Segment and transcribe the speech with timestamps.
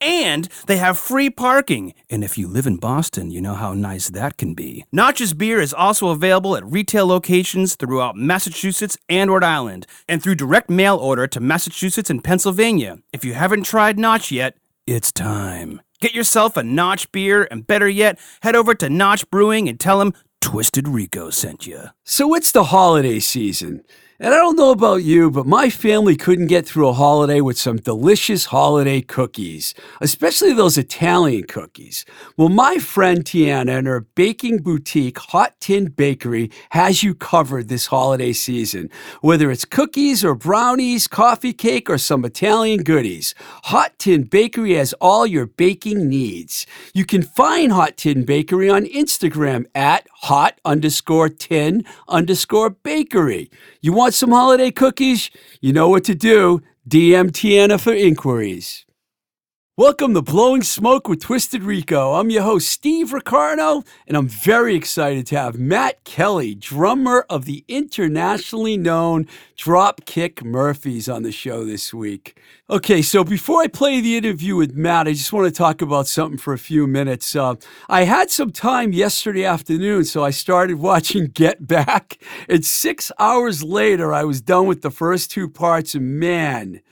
[0.00, 1.94] and they have free parking.
[2.08, 4.84] And if you live in Boston, you know how nice that can be.
[4.92, 10.36] Notch's beer is also available at retail locations throughout Massachusetts and Rhode Island, and through
[10.36, 12.98] direct mail order to Massachusetts and Pennsylvania.
[13.12, 15.80] If you haven't tried Notch yet, it's time.
[16.00, 19.98] Get yourself a Notch beer, and better yet, head over to Notch Brewing and tell
[19.98, 21.84] them Twisted Rico sent you.
[22.04, 23.82] So it's the holiday season.
[24.22, 27.58] And I don't know about you, but my family couldn't get through a holiday with
[27.58, 32.04] some delicious holiday cookies, especially those Italian cookies.
[32.36, 37.86] Well, my friend Tiana and her baking boutique, Hot Tin Bakery, has you covered this
[37.86, 38.90] holiday season.
[39.22, 43.34] Whether it's cookies or brownies, coffee cake, or some Italian goodies,
[43.72, 46.66] Hot Tin Bakery has all your baking needs.
[46.92, 53.50] You can find Hot Tin Bakery on Instagram at hot underscore tin underscore bakery.
[53.80, 55.30] You want some holiday cookies?
[55.60, 56.60] You know what to do.
[56.88, 58.84] DM Tiana for inquiries.
[59.80, 62.12] Welcome to Blowing Smoke with Twisted Rico.
[62.12, 67.46] I'm your host, Steve Ricardo, and I'm very excited to have Matt Kelly, drummer of
[67.46, 69.26] the internationally known
[69.56, 72.38] Dropkick Murphys, on the show this week.
[72.68, 76.06] Okay, so before I play the interview with Matt, I just want to talk about
[76.06, 77.34] something for a few minutes.
[77.34, 77.54] Uh,
[77.88, 82.18] I had some time yesterday afternoon, so I started watching Get Back,
[82.50, 86.82] and six hours later, I was done with the first two parts, and man,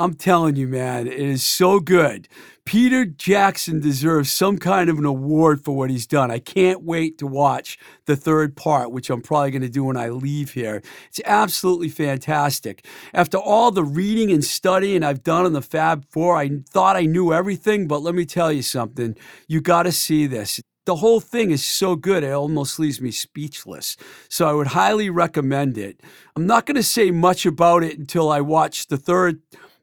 [0.00, 2.26] I'm telling you, man, it is so good.
[2.64, 6.30] Peter Jackson deserves some kind of an award for what he's done.
[6.30, 9.98] I can't wait to watch the third part, which I'm probably going to do when
[9.98, 10.82] I leave here.
[11.08, 12.86] It's absolutely fantastic.
[13.12, 17.04] After all the reading and studying I've done on the Fab Four, I thought I
[17.04, 19.16] knew everything, but let me tell you something.
[19.48, 23.10] You got to see this the whole thing is so good, it almost leaves me
[23.10, 23.96] speechless.
[24.28, 26.00] So I would highly recommend it.
[26.34, 29.40] I'm not going to say much about it until I watch the third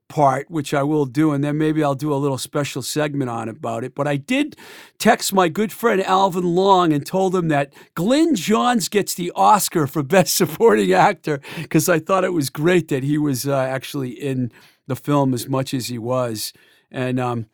[0.08, 3.50] part, which I will do, and then maybe I'll do a little special segment on
[3.50, 3.96] about it.
[3.96, 4.56] But I did
[4.98, 9.88] text my good friend Alvin Long and told him that Glyn Johns gets the Oscar
[9.88, 14.12] for Best Supporting Actor because I thought it was great that he was uh, actually
[14.12, 14.52] in
[14.88, 16.54] the film as much as he was.
[16.90, 17.48] And um,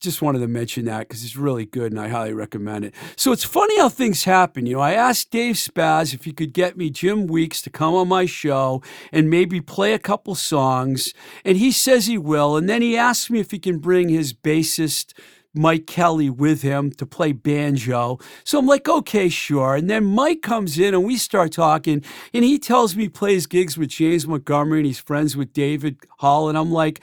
[0.00, 2.94] just wanted to mention that because it's really good and I highly recommend it.
[3.16, 4.66] So it's funny how things happen.
[4.66, 7.94] You know, I asked Dave Spaz if he could get me Jim Weeks to come
[7.94, 11.14] on my show and maybe play a couple songs,
[11.44, 12.56] and he says he will.
[12.56, 15.12] And then he asked me if he can bring his bassist.
[15.54, 18.18] Mike Kelly with him to play banjo.
[18.42, 19.74] So I'm like, okay, sure.
[19.74, 22.02] And then Mike comes in and we start talking,
[22.32, 25.98] and he tells me he plays gigs with James Montgomery and he's friends with David
[26.20, 26.48] Hall.
[26.48, 27.02] And I'm like,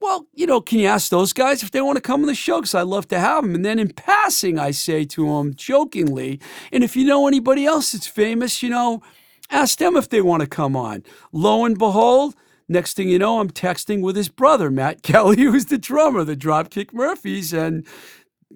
[0.00, 2.34] well, you know, can you ask those guys if they want to come on the
[2.34, 2.60] show?
[2.60, 3.54] Because I'd love to have them.
[3.54, 6.40] And then in passing, I say to them jokingly,
[6.72, 9.02] and if you know anybody else that's famous, you know,
[9.50, 11.04] ask them if they want to come on.
[11.32, 12.34] Lo and behold,
[12.66, 16.36] next thing you know, I'm texting with his brother, Matt Kelly, who's the drummer, the
[16.36, 17.52] Dropkick Murphys.
[17.52, 17.86] And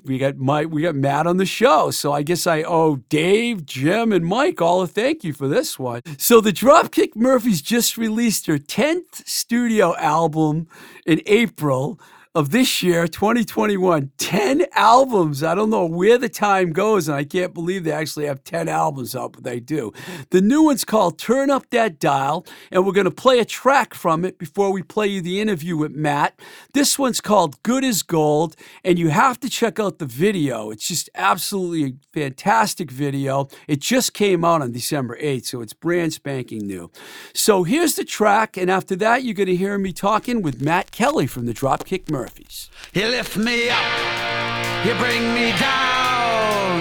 [0.03, 1.91] we got Mike, we got Matt on the show.
[1.91, 5.79] So I guess I owe Dave, Jim, and Mike all a thank you for this
[5.79, 6.03] one.
[6.19, 10.67] So the Dropkick Murphys just released their 10th studio album
[11.07, 12.01] in April
[12.37, 15.45] of this year, 2021, 10 albums.
[15.45, 18.69] I don't know where the time goes, and I can't believe they actually have 10
[18.69, 19.93] albums out, but they do.
[20.31, 23.95] The new one's called Turn Up That Dial, and we're going to play a track
[23.95, 26.41] from it before we play you the interview with Matt.
[26.73, 30.73] This one's called Good as Gold, and you have to check out the video.
[30.73, 33.47] It's just absolutely a fantastic video.
[33.69, 36.91] It just came out on December 8th, so it's brand spanking new.
[37.33, 40.91] So here's the track, and after that, you're going to hear me talking with Matt
[40.91, 42.24] Kelly from the Dropkick Murphys.
[42.25, 42.71] Murphys.
[42.95, 46.81] You lift me up, you bring me down,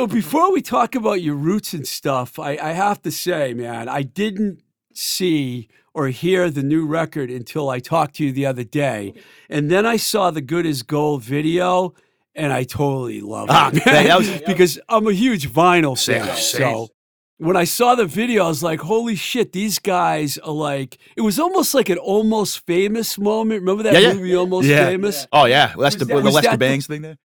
[0.00, 3.86] So before we talk about your roots and stuff, I, I have to say, man,
[3.86, 4.62] I didn't
[4.94, 9.12] see or hear the new record until I talked to you the other day,
[9.50, 11.92] and then I saw the "Good as Gold" video,
[12.34, 16.34] and I totally loved Ah, it that was- because I'm a huge vinyl fan.
[16.34, 16.60] same.
[16.62, 16.88] So
[17.36, 19.52] when I saw the video, I was like, "Holy shit!
[19.52, 23.60] These guys are like." It was almost like an almost famous moment.
[23.60, 24.14] Remember that Yeah, yeah.
[24.14, 24.86] movie, Almost Yeah.
[24.86, 25.26] Famous?
[25.30, 27.18] Oh yeah, Lester, that- the was Lester that the- Bangs thing there.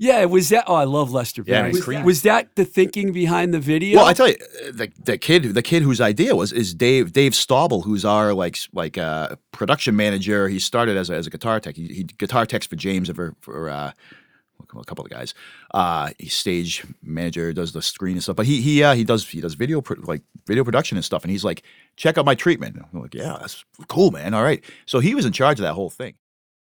[0.00, 0.64] Yeah, was that?
[0.68, 1.82] Oh, I love Lester Yeah, Bangs.
[1.82, 2.04] Cream.
[2.04, 3.98] was that the thinking behind the video?
[3.98, 4.36] Well, I tell you,
[4.72, 8.56] the the kid the kid whose idea was is Dave Dave Staubel, who's our like
[8.72, 10.48] like uh, production manager.
[10.48, 11.74] He started as a, as a guitar tech.
[11.76, 13.90] He, he guitar techs for James for for uh,
[14.60, 15.34] a couple of guys.
[15.74, 18.36] Uh, he's stage manager, does the screen and stuff.
[18.36, 21.24] But he he uh, he does he does video pro- like video production and stuff.
[21.24, 21.64] And he's like,
[21.96, 22.76] check out my treatment.
[22.92, 24.32] I'm like, yeah, that's cool, man.
[24.32, 24.62] All right.
[24.86, 26.14] So he was in charge of that whole thing.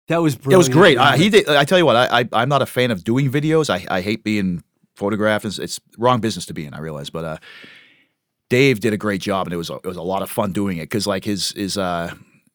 [0.08, 0.98] That was It was great.
[0.98, 1.48] Uh, he did.
[1.48, 3.70] I tell you what, I, I I'm not a fan of doing videos.
[3.70, 4.62] I, I hate being
[4.96, 5.44] photographed.
[5.44, 6.74] It's, it's wrong business to be in.
[6.74, 7.36] I realize, but uh,
[8.50, 10.52] Dave did a great job, and it was a, it was a lot of fun
[10.52, 12.12] doing it because like his his uh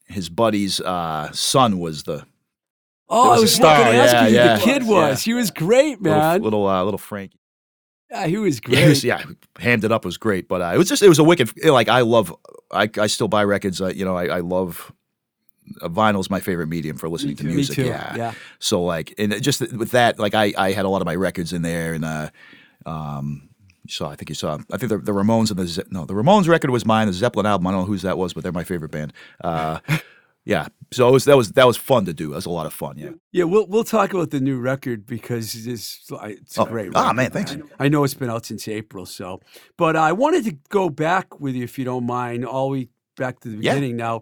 [0.08, 2.26] his buddy's uh son was the
[3.10, 4.56] Oh, was I a was star, looking to ask yeah, you who yeah.
[4.56, 5.24] the kid was.
[5.24, 6.42] He was great, man.
[6.42, 7.34] little uh, little Frank.
[8.10, 8.80] yeah, he was great.
[8.80, 9.24] it was, yeah,
[9.60, 11.52] hammed it up was great, but uh, it was just it was a wicked.
[11.64, 12.34] Like I love,
[12.72, 13.82] I I still buy records.
[13.82, 14.92] Uh, you know, I, I love.
[15.82, 17.78] Uh, is my favorite medium for listening to music.
[17.78, 18.16] Yeah.
[18.16, 18.34] Yeah.
[18.60, 21.54] So like, and just with that, like I, I had a lot of my records
[21.54, 22.30] in there, and uh,
[22.86, 23.50] um,
[23.84, 26.06] you saw, I think you saw, I think the, the Ramones and the Ze- no,
[26.06, 27.08] the Ramones record was mine.
[27.08, 29.14] The Zeppelin album, I don't know whose that was, but they're my favorite band.
[29.44, 29.80] Uh,
[30.46, 30.68] yeah.
[30.92, 32.30] So it was that was that was fun to do.
[32.30, 32.98] That was a lot of fun.
[32.98, 33.10] Yeah.
[33.32, 36.92] Yeah, we'll we'll talk about the new record because it's it's a Oh, great.
[36.96, 37.58] ah, record, man, thanks.
[37.80, 39.42] I know it's been out since April, so.
[39.78, 43.40] But I wanted to go back with you, if you don't mind, all we back
[43.42, 43.74] to the Yeah.
[43.74, 43.98] beginning.
[43.98, 44.22] Now,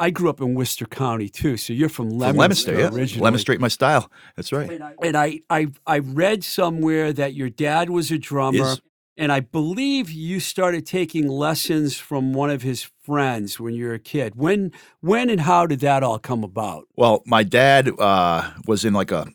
[0.00, 3.00] I grew up in Worcester County too, so you're from From Leominster, Leominster, yeah.
[3.00, 3.38] originally.
[3.38, 4.10] Straight my style.
[4.34, 4.80] That's right.
[5.02, 8.76] And I, I I read somewhere that your dad was a drummer,
[9.18, 13.94] and I believe you started taking lessons from one of his friends when you were
[13.94, 14.36] a kid.
[14.36, 16.88] When when and how did that all come about?
[16.96, 19.26] Well, my dad uh, was in like a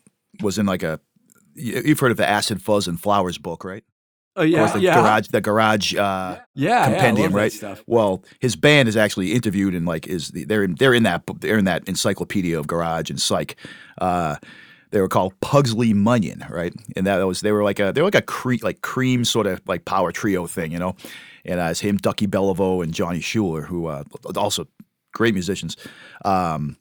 [0.42, 0.98] was in like a.
[1.54, 3.84] You've heard of the Acid Fuzz and Flowers book, right?
[4.36, 7.32] Oh Of yeah, course, the yeah, garage, the garage uh, yeah, compendium, yeah, I love
[7.32, 7.52] that right?
[7.52, 7.84] Stuff.
[7.86, 11.24] Well, his band is actually interviewed and like is the, they're in they're in that
[11.40, 13.56] they're in that encyclopedia of garage and psych.
[14.00, 14.36] Uh,
[14.92, 16.74] they were called Pugsley Munion, right?
[16.96, 19.46] And that was they were like a they were like a cre- like cream sort
[19.46, 20.96] of like power trio thing, you know.
[21.44, 24.04] And uh, it's him, Ducky Bellavo, and Johnny Schuler, who uh,
[24.36, 24.66] also
[25.14, 25.76] great musicians.
[26.24, 26.76] Um,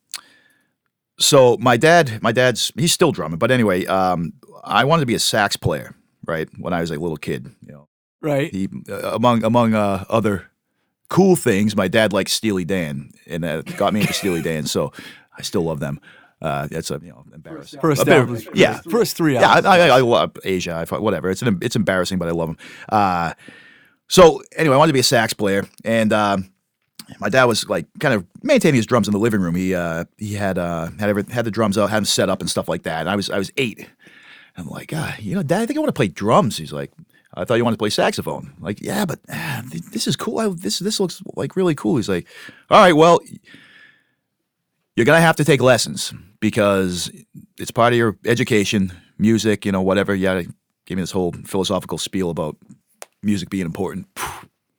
[1.19, 4.33] so my dad, my dad's he's still drumming, but anyway, um,
[4.63, 5.95] I wanted to be a sax player,
[6.27, 6.49] right?
[6.57, 7.87] When I was a little kid, you know
[8.21, 8.51] Right.
[8.51, 10.49] he uh, among among uh, other
[11.09, 14.65] cool things, my dad liked Steely Dan, and that got me into Steely Dan.
[14.65, 14.91] So
[15.37, 15.99] I still love them.
[16.41, 17.79] Uh, that's a you know embarrassing.
[17.79, 19.49] First album, yeah, first three yeah.
[19.49, 19.59] I.
[19.59, 20.85] I, I love Asia.
[20.89, 21.29] I, whatever.
[21.29, 22.57] It's an, it's embarrassing, but I love them.
[22.89, 23.33] Uh,
[24.07, 26.51] so anyway, I wanted to be a sax player, and um,
[27.19, 29.55] my dad was like kind of maintaining his drums in the living room.
[29.55, 32.41] He uh, he had uh, had every, had the drums out, had them set up
[32.41, 33.01] and stuff like that.
[33.01, 33.87] And I was I was eight.
[34.57, 36.57] I'm like, ah, you know, Dad, I think I want to play drums.
[36.57, 36.91] He's like,
[37.33, 38.53] I thought you wanted to play saxophone.
[38.55, 40.39] I'm like, yeah, but ah, th- this is cool.
[40.39, 41.97] I, this this looks like really cool.
[41.97, 42.27] He's like,
[42.69, 43.19] all right, well,
[44.95, 47.11] you're gonna have to take lessons because
[47.57, 50.15] it's part of your education, music, you know, whatever.
[50.15, 50.41] Yeah,
[50.85, 52.55] gave me this whole philosophical spiel about
[53.21, 54.07] music being important.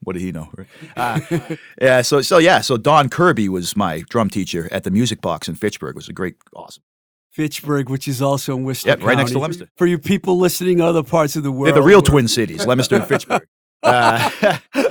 [0.03, 0.49] What did he know?
[0.57, 0.69] Right?
[0.97, 1.21] Uh,
[1.81, 2.03] yeah.
[2.03, 2.61] So so yeah.
[2.61, 5.91] So Don Kirby was my drum teacher at the Music Box in Fitchburg.
[5.91, 6.83] It was a great, awesome.
[7.37, 9.41] Fitchburg, which is also in Worcester Yep, right next to County.
[9.41, 9.69] Leominster.
[9.77, 12.29] For you people listening in other parts of the world, They're the real where- Twin
[12.29, 13.47] Cities, Leominster and Fitchburg.
[13.83, 14.31] Uh,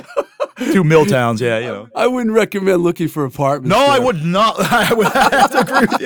[0.72, 1.40] two mill towns.
[1.40, 1.88] Yeah, you know.
[1.94, 3.76] I wouldn't recommend looking for apartments.
[3.76, 4.54] No, I would not.
[4.60, 6.00] I would have to agree with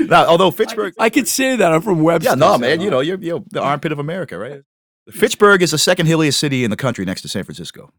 [0.00, 0.06] you.
[0.06, 2.30] Now, although Fitchburg, I could say that I'm from Webster.
[2.30, 4.62] yeah, no, man, you know, you're, you're the armpit of America, right?
[5.10, 7.92] Fitchburg is the second hilliest city in the country next to San Francisco.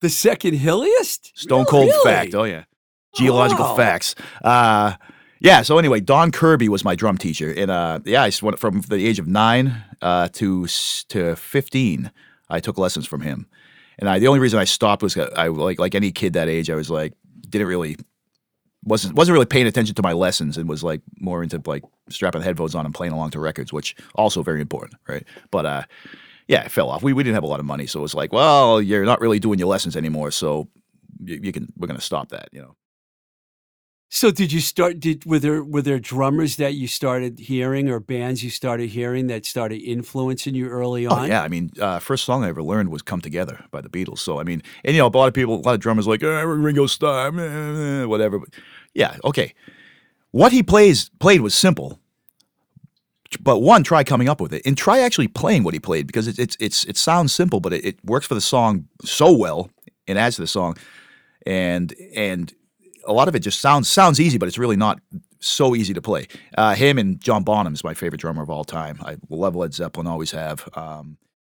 [0.00, 1.32] the second hilliest.
[1.36, 2.04] Stone cold Really?
[2.04, 2.34] fact.
[2.34, 2.64] Oh yeah,
[3.16, 3.74] geological Wow.
[3.76, 4.14] facts.
[4.44, 4.94] Uh,
[5.40, 5.62] yeah.
[5.62, 9.06] So anyway, Don Kirby was my drum teacher, and uh, yeah, I went from the
[9.06, 10.66] age of nine uh, to
[11.08, 12.10] to fifteen.
[12.48, 13.46] I took lessons from him,
[13.98, 16.70] and I, the only reason I stopped was I like like any kid that age,
[16.70, 17.14] I was like
[17.48, 17.96] didn't really
[18.84, 22.40] wasn't wasn't really paying attention to my lessons and was like more into like strapping
[22.40, 25.24] the headphones on and playing along to records, which also very important, right?
[25.50, 25.82] But uh,
[26.48, 27.02] yeah, it fell off.
[27.02, 29.20] We we didn't have a lot of money, so it was like, well, you're not
[29.20, 30.68] really doing your lessons anymore, so
[31.22, 32.74] you, you can we're gonna stop that, you know.
[34.12, 34.98] So did you start?
[34.98, 39.28] Did were there were there drummers that you started hearing or bands you started hearing
[39.28, 41.28] that started influencing you early Oh on?
[41.28, 44.18] yeah, I mean, uh, first song I ever learned was "Come Together" by the Beatles.
[44.18, 46.24] So I mean, and you know, a lot of people, a lot of drummers like
[46.24, 48.40] eh, Ringo Starr, eh, whatever.
[48.40, 48.48] But
[48.94, 49.54] yeah, okay.
[50.32, 52.00] What he plays played was simple.
[53.40, 56.26] but one, try coming up with it, and try actually playing what he played because
[56.26, 59.70] it's it's, it's it sounds simple, but it, it works for the song so well
[60.08, 60.76] and adds to the song,
[61.46, 62.52] and and
[63.06, 65.00] a lot of it just sounds sounds easy, but it's really not
[65.40, 66.26] so easy to play.
[66.56, 68.98] Uh, him and John Bonham is my favorite drummer of all time.
[69.02, 70.68] I love Led Zeppelin, always have.
[70.74, 71.16] Um,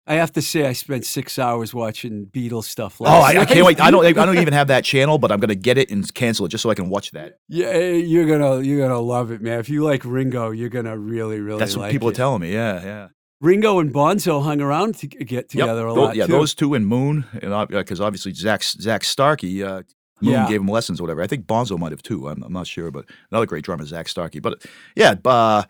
[0.07, 2.97] I have to say, I spent six hours watching Beatles stuff.
[2.99, 3.79] oh, Last I, I can't wait!
[3.79, 6.45] I don't I don't even have that channel, but I'm gonna get it and cancel
[6.45, 7.37] it just so I can watch that.
[7.47, 9.59] Yeah, you're gonna you're gonna love it, man.
[9.59, 12.13] If you like Ringo, you're gonna really really That's what like people it.
[12.13, 12.51] are telling me.
[12.51, 13.07] Yeah, yeah.
[13.41, 16.31] Ringo and Bonzo hung around to get together a lot yeah, too.
[16.31, 19.83] those two and Moon, and because obviously Zak Zak Starkey, uh,
[20.21, 20.47] Moon Yeah.
[20.47, 21.21] gave him lessons or whatever.
[21.21, 22.27] I think Bonzo might have too.
[22.29, 24.39] I'm, I'm not sure, but another great drummer, Zak Starkey.
[24.39, 25.63] But yeah, uh,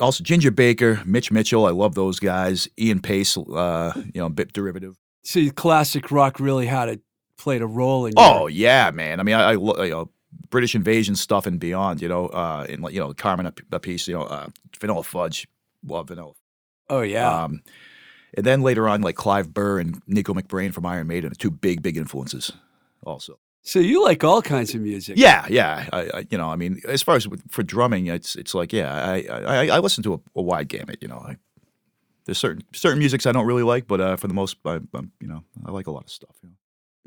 [0.00, 1.66] also Ginger Baker, Mitch Mitchell.
[1.66, 2.68] I love those guys.
[2.78, 4.96] Ian Paice, uh, you know, a bit derivative.
[5.24, 7.00] See, classic rock really had it
[7.36, 8.14] played a role in.
[8.16, 9.20] Oh your, yeah, man.
[9.20, 10.10] I mean, I, I you know
[10.50, 12.00] British invasion stuff and beyond.
[12.02, 14.08] You know, uh, and you know Carmine a, a piece.
[14.08, 14.48] You know, uh,
[14.80, 15.46] Vanilla Fudge.
[15.86, 16.32] Love Vanilla.
[16.90, 17.44] oh yeah.
[17.44, 17.62] Um,
[18.34, 21.82] and then later on, like Clive Burr and Nicko McBrain from Iron Maiden, two big,
[21.82, 22.52] big influences.
[23.08, 25.16] Also, so you like all kinds of music.
[25.18, 25.88] yeah, yeah.
[25.92, 28.94] I, I, you know, I mean, as far as for drumming, it's it's like, yeah,
[28.94, 30.98] I I, I listen to a, a wide gamut.
[31.00, 31.36] You know, I,
[32.24, 35.12] there's certain certain musics I don't really like, but uh, for the most, I, I'm,
[35.20, 36.36] you know, I like a lot of stuff.
[36.42, 36.54] You know?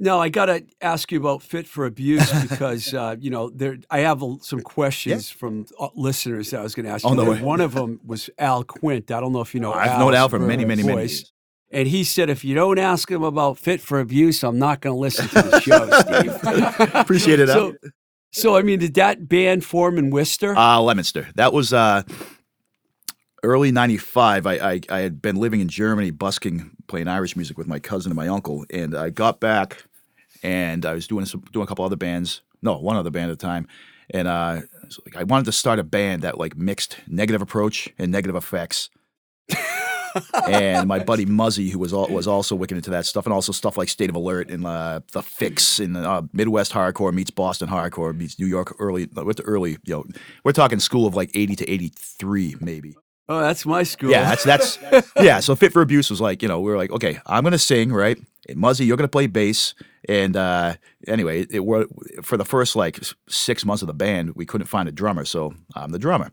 [0.03, 3.77] No, I got to ask you about Fit for Abuse because uh, you know there.
[3.91, 7.09] I have a, some questions from uh, listeners that I was going to ask Oh,
[7.11, 7.15] you.
[7.17, 7.41] no and way.
[7.41, 9.11] One of them was Al Quint.
[9.11, 9.73] I don't know if you know.
[9.73, 11.31] I've known Al for many, many, many years.
[11.71, 14.93] And he said, if you don't ask him about Fit for Abuse, I'm not going
[14.93, 15.89] to listen to the show,
[16.81, 16.95] Steve.
[16.95, 17.47] Appreciate it.
[17.47, 17.75] So,
[18.31, 20.55] so I mean, did that band form in Worcester?
[20.55, 21.29] Uh, Leominster.
[21.35, 22.03] That was uh,
[23.43, 24.47] early '95.
[24.47, 28.11] I, I I had been living in Germany, busking, playing Irish music with my cousin
[28.11, 29.83] and my uncle, and I got back,
[30.43, 32.41] and I was doing some, doing a couple other bands.
[32.61, 33.67] No, one other band at the time,
[34.09, 37.89] and uh, so, like, I wanted to start a band that like mixed negative approach
[37.97, 38.89] and Negative FX.
[40.47, 43.51] And my buddy Muzzy, who was al- was also wicked into that stuff, and also
[43.51, 47.69] stuff like State of Alert and uh, the Fix and uh, Midwest hardcore meets Boston
[47.69, 49.77] hardcore meets New York early with the early.
[49.83, 50.05] You know,
[50.43, 52.95] we're talking school of like eighty to eighty three, maybe.
[53.29, 54.11] oh, that's my school.
[54.11, 55.39] Yeah, that's that's yeah.
[55.39, 57.91] So Fit for Abuse was like, you know, we were like, okay, I'm gonna sing,
[57.93, 58.17] right?
[58.49, 59.73] And Muzzy, you're gonna play bass.
[60.09, 60.75] And uh,
[61.07, 61.85] anyway, it, were
[62.23, 62.99] for the first like
[63.29, 66.31] six months of the band, we couldn't find a drummer, so I'm the drummer.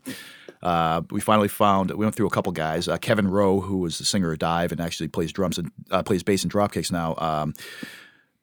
[0.61, 1.91] Uh, we finally found.
[1.91, 2.87] We went through a couple guys.
[2.87, 6.03] Uh, Kevin Rheault, who was the singer of Dive and actually plays drums and uh,
[6.03, 7.15] plays bass and dropkicks now.
[7.17, 7.53] Um,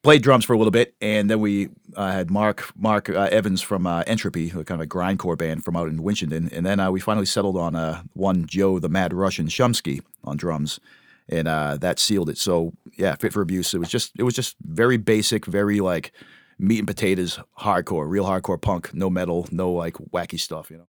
[0.02, 3.60] played drums for a little bit, and then we uh, had Mark Mark uh, Evans
[3.60, 7.00] from uh, Entropy, kind of a grindcore band from out in Winchendon, and then we
[7.00, 7.74] finally settled on
[8.14, 10.80] one Joe the Mad Russian Shumsky on drums,
[11.28, 12.38] and that sealed it.
[12.38, 13.74] So yeah, Fit for Abuse.
[13.74, 16.12] It was just it was just very basic, very like
[16.58, 20.70] meat and potatoes, hardcore, real hardcore punk, no metal, no like wacky stuff.
[20.70, 20.86] You know,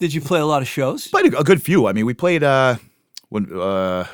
[0.00, 1.08] Did you play a lot of shows?
[1.08, 1.86] played a, a good few.
[1.86, 2.76] I mean, we played uh
[3.28, 4.04] when uh.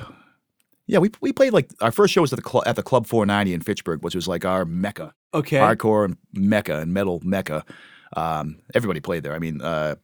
[0.87, 3.07] Yeah, we, we played like our first show was at the cl- at the Club
[3.07, 5.57] 490 in Fitchburg, which was like our mecca Okay.
[5.57, 7.65] hardcore and mecca and metal mecca.
[8.15, 9.35] Um, everybody played there.
[9.35, 9.95] I mean, uh,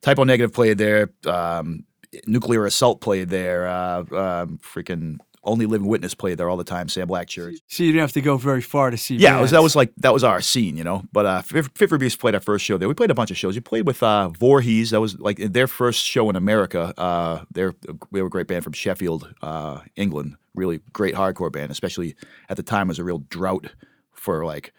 [0.00, 1.10] Type O Negative played there.
[1.26, 1.84] Um,
[2.26, 3.68] Nuclear Assault played there.
[3.68, 6.88] Uh, um, freaking Only Living Witness played there all the time.
[6.88, 7.56] Sam Black Church.
[7.68, 9.16] So you didn't have to go very far to see.
[9.16, 11.02] Yeah, was, that was like that was our scene, you know.
[11.12, 12.88] But uh, for Beast played our first show there.
[12.88, 13.54] We played a bunch of shows.
[13.54, 14.90] We played with uh, Voorhees.
[14.90, 16.94] That was like their first show in America.
[16.98, 17.74] Uh, they're
[18.12, 20.36] they were a great band from Sheffield, uh, England.
[20.54, 22.14] Really great hardcore band, especially
[22.48, 22.88] at the time.
[22.88, 23.72] It was a real drought
[24.12, 24.72] for like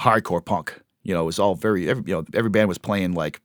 [0.00, 0.80] hardcore punk.
[1.02, 3.40] You know, it was all very every, you know every band was playing like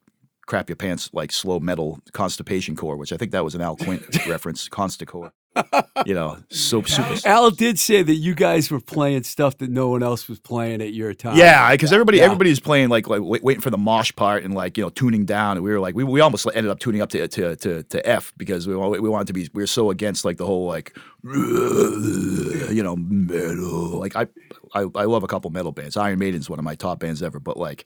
[0.46, 3.78] crap your pants like slow metal constipation core, which I think that was an Al
[3.78, 5.32] Quint reference, consticore.
[6.06, 7.16] You know, so super.
[7.28, 10.82] Al did say that you guys were playing stuff that no one else was playing
[10.82, 11.36] at your time.
[11.36, 12.24] Yeah, because everybody Yeah.
[12.26, 14.90] everybody was playing like like wait, waiting for the mosh part and like you know
[14.90, 17.56] tuning down, and we were like we, we almost ended up tuning up to to
[17.58, 20.38] to, to F because we wa- we wanted to be we were so against like
[20.38, 24.28] the whole like you know metal like I
[24.74, 25.98] I, I love a couple metal bands.
[25.98, 27.86] Iron Maiden's one of my top bands ever, but like.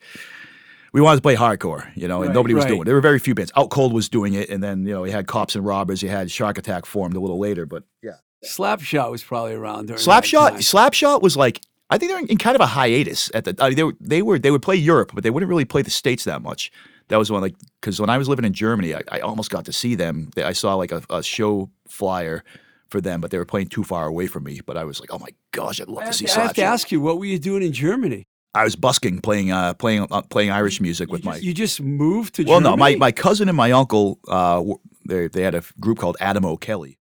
[0.94, 2.70] We wanted to play hardcore, you know, and Right, nobody was right.
[2.70, 2.86] doing it.
[2.86, 3.52] There were very few bands.
[3.58, 6.10] Out Cold was doing it, and then you know, you had Cops and Robbers, you
[6.10, 8.12] had Shark Attack formed a little later, but yeah.
[8.46, 10.60] Slapshot was probably around during that Slapshot, time.
[10.60, 13.56] Slapshot was like I think they were in kind of a hiatus at the.
[13.60, 15.82] I mean, they were they were they would play Europe, but they wouldn't really play
[15.82, 16.72] the states that much.
[17.10, 19.66] That was one like because when I was living in Germany, I, I almost got
[19.66, 20.32] to see them.
[20.38, 22.44] I saw like a, a show flyer
[22.88, 24.62] for them, but they were playing too far away from me.
[24.66, 26.44] But I was like, oh my gosh, I'd love I to have see to, I
[26.44, 28.26] have to ask you, what were you doing in Germany?
[28.56, 31.38] I was busking, playing uh, playing uh, playing Irish music with you, my.
[31.38, 32.72] you just moved to well, Germany?
[32.72, 34.64] no, my, my cousin and my uncle, uh,
[35.08, 36.98] they they had a group called Adam O'Kelly.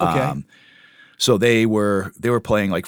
[0.00, 0.42] Okay.
[1.18, 2.86] so they were they were playing like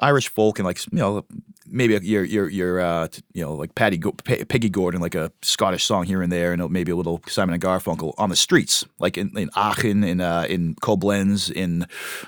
[0.00, 1.24] Irish folk and like you know
[1.68, 5.30] maybe your your your uh, you know like Patty Go- P- Peggy Gordon like a
[5.42, 8.84] Scottish song here and there and maybe a little Simon and Garfunkel on the streets
[8.98, 11.86] like in, in Aachen in uh, in Koblenz in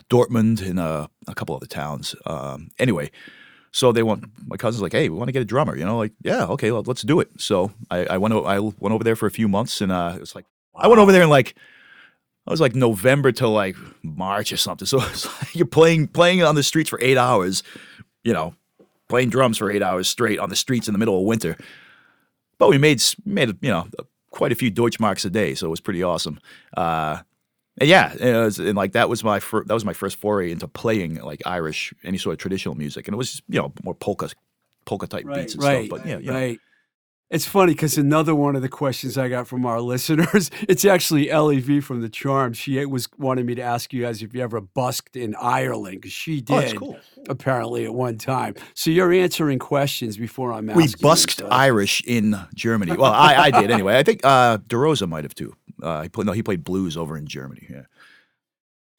[0.08, 3.10] Dortmund in uh, a couple other towns um, anyway
[3.72, 5.98] so they want my cousin's like hey we want to get a drummer you know
[5.98, 9.16] like yeah okay well, let's do it so I, I went I went over there
[9.16, 11.54] for a few months and uh, it was like I went over there and like
[12.48, 14.86] I was like November till like March or something.
[14.86, 17.62] So like you're playing playing on the streets for eight hours,
[18.24, 18.54] you know,
[19.08, 21.58] playing drums for eight hours straight on the streets in the middle of winter.
[22.58, 23.86] But we made made you know
[24.30, 26.40] quite a few Deutschmarks a day, so it was pretty awesome.
[26.74, 27.18] Uh,
[27.82, 30.66] yeah, it was, and like that was my fir- that was my first foray into
[30.68, 34.30] playing like Irish any sort of traditional music, and it was you know more polka
[34.86, 36.00] polka type beats and right, stuff.
[36.00, 36.32] But yeah, yeah.
[36.32, 36.60] right.
[37.30, 41.30] It's funny because another one of the questions I got from our listeners, it's actually
[41.30, 42.54] Ellie V from the Charm.
[42.54, 46.12] She was wanting me to ask you guys if you ever busked in Ireland because
[46.12, 46.98] she did Oh, cool.
[47.28, 48.54] apparently at one time.
[48.72, 50.88] So you're answering questions before I'm we asking.
[50.88, 51.42] you busked.
[51.50, 52.92] Irish in Germany.
[52.96, 53.98] Well, I, I did anyway.
[53.98, 55.54] I think uh, DeRosa might have too.
[55.82, 57.66] Uh, he played no, he played blues over in Germany.
[57.68, 57.82] Yeah.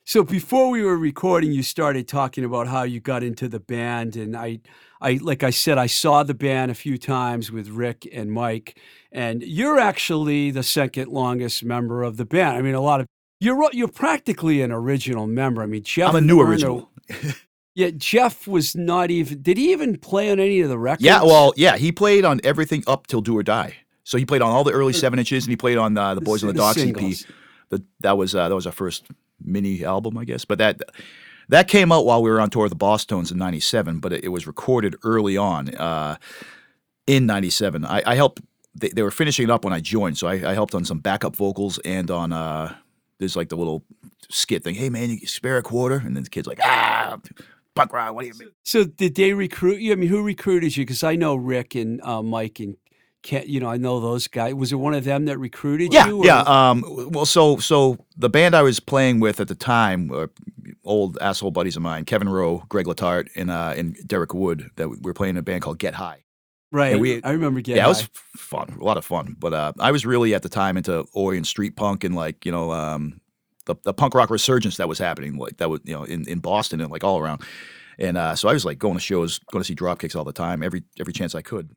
[0.05, 4.15] So before we were recording, you started talking about how you got into the band,
[4.15, 4.59] and I,
[4.99, 8.79] I like I said, I saw the band a few times with Rick and Mike,
[9.11, 12.57] and you're actually the second longest member of the band.
[12.57, 13.07] I mean, a lot of
[13.39, 15.61] you're you're practically an original member.
[15.61, 16.09] I mean, Jeff.
[16.09, 16.91] I'm a new Warner- original.
[17.75, 19.41] Yeah, Jeff was not even.
[19.41, 21.05] Did he even play on any of the records?
[21.05, 23.73] Yeah, well, yeah, he played on everything up till Do or Die.
[24.09, 26.21] So he played on all the early seven inches, and he played on uh, the
[26.21, 26.85] Boys on the the Docks EP.
[26.85, 27.27] singles.
[27.69, 29.05] The, that was uh, that was our first
[29.39, 30.45] mini album, I guess.
[30.45, 30.81] But that
[31.49, 34.23] that came out while we were on tour with the Bosstones in '97, but it,
[34.23, 36.15] it was recorded early on uh,
[37.05, 37.85] in '97.
[37.85, 38.41] I, I helped.
[38.73, 41.01] They, they were finishing it up when I joined, so I, I helped on some
[41.01, 42.75] backup vocals and on uh,
[43.19, 43.83] there's like the little
[44.31, 44.73] skit thing.
[44.73, 47.19] Hey man, you spare a quarter, and then the kid's like, ah,
[47.75, 48.15] punk rock.
[48.15, 48.49] What do you mean?
[48.63, 49.91] So did they recruit you?
[49.91, 50.83] I mean, who recruited you?
[50.83, 52.75] Because I know Rick and uh, Mike and
[53.21, 54.53] Ken, you know, I know those guys.
[54.53, 56.19] Was it one of them that recruited Yeah, you?
[56.19, 56.41] or- yeah.
[56.41, 60.31] Um, well, so so the band I was playing with at the time were
[60.85, 64.69] old asshole buddies of mine, Kevin Rheault, Greg Latart, and uh, and Derek Wood.
[64.77, 66.23] That we were playing in a band called Get High.
[66.71, 66.97] right.
[66.99, 67.77] we- I remember getting.
[67.77, 69.35] yeah, it was fun, a lot of fun.
[69.37, 72.45] But uh, I was really at the time into oi and street punk and like
[72.45, 73.19] you know um,
[73.65, 76.39] the the punk rock resurgence that was happening, like that was you know in, in
[76.39, 77.41] Boston and like all around.
[77.97, 80.31] And uh, so I was like going to shows, going to see Dropkicks all the
[80.31, 81.69] time, every every chance I could.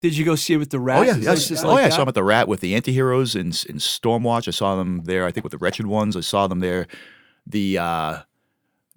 [0.00, 0.98] Did you go see it with the Rat?
[0.98, 1.86] Oh yeah, this just oh like yeah.
[1.86, 4.48] I saw them at the Rat with the Antiheroes in in Stormwatch.
[4.48, 5.26] I saw them there.
[5.26, 6.16] I think with the Wretched Ones.
[6.16, 6.86] I saw them there.
[7.46, 8.18] The uh,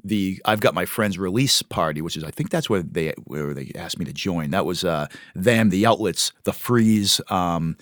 [0.03, 3.53] the I've got my friends release party, which is I think that's where they where
[3.53, 4.51] they asked me to join.
[4.51, 7.19] That was uh, them, the Outlets, the Freeze.
[7.29, 7.77] Um,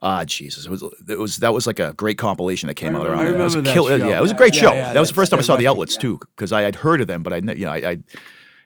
[0.00, 0.64] Ah, Jesus!
[0.64, 3.18] It was it was that was like a great compilation that came I out around.
[3.18, 3.40] I there.
[3.40, 4.08] It was remember that kill-.
[4.08, 4.72] Yeah, it was a great yeah, show.
[4.72, 7.00] yeah, that was the first time I saw the Outlets too, because I had heard
[7.00, 7.98] of them, but I you know I, I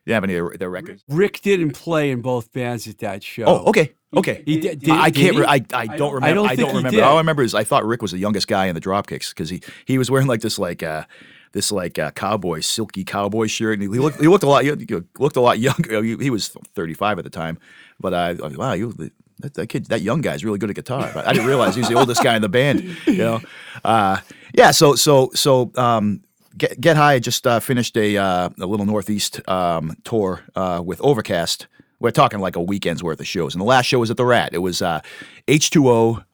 [0.05, 1.05] didn't have any of their, records.
[1.09, 3.45] Rick didn't play in both bands at that show.
[3.47, 4.43] Oh, okay, okay.
[4.45, 4.81] He did.
[4.81, 5.37] did I can't.
[5.37, 5.45] he?
[5.45, 6.43] I, I don't remember.
[6.43, 7.05] I don't don't, remember.
[7.05, 9.51] All I remember is I thought Rick was the youngest guy in the Dropkicks because
[9.51, 11.05] he he was wearing like this like uh
[11.53, 14.65] this like uh, cowboy silky cowboy shirt and he, he looked he looked a lot
[14.65, 14.71] he
[15.19, 16.03] looked a lot younger.
[16.03, 17.59] He, he was thirty five at the time,
[18.01, 18.93] but I, I wow you.
[19.39, 21.11] That, that kid, that young guy's really good at guitar.
[21.13, 22.97] But I didn't realize he was the oldest guy in the band.
[23.07, 23.41] You know,
[23.85, 24.19] uh,
[24.55, 24.71] yeah.
[24.71, 26.23] So, so, so, um,
[26.57, 31.01] Get, Get High just uh, finished a uh, a little Northeast um, tour uh, with
[31.01, 31.67] Overcast.
[32.01, 33.55] We're talking like a weekend's worth of shows.
[33.55, 34.51] And the last show was at the Rat.
[34.53, 35.01] It was uh,
[35.47, 36.25] H2O,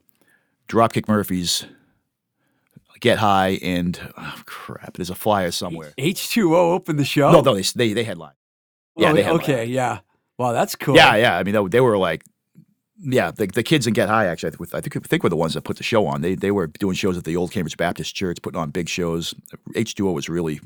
[0.66, 1.66] Dropkick Murphys,
[3.00, 4.94] Get High, and oh, crap.
[4.96, 5.92] There's a flyer somewhere.
[5.98, 7.30] H2O opened the show.
[7.30, 8.32] No, no, they they they headline.
[8.96, 9.42] Yeah, Oh, they headline.
[9.42, 10.00] okay, yeah.
[10.38, 10.96] Wow, that's cool.
[10.96, 11.36] Yeah, yeah.
[11.36, 12.24] I mean, they, they were like,
[13.00, 14.48] yeah, the, the kids in Get High actually.
[14.48, 16.20] I think, I think I think were the ones that put the show on.
[16.22, 19.34] They they were doing shows at the old Cambridge Baptist Church, putting on big shows.
[19.74, 20.60] H2O was really,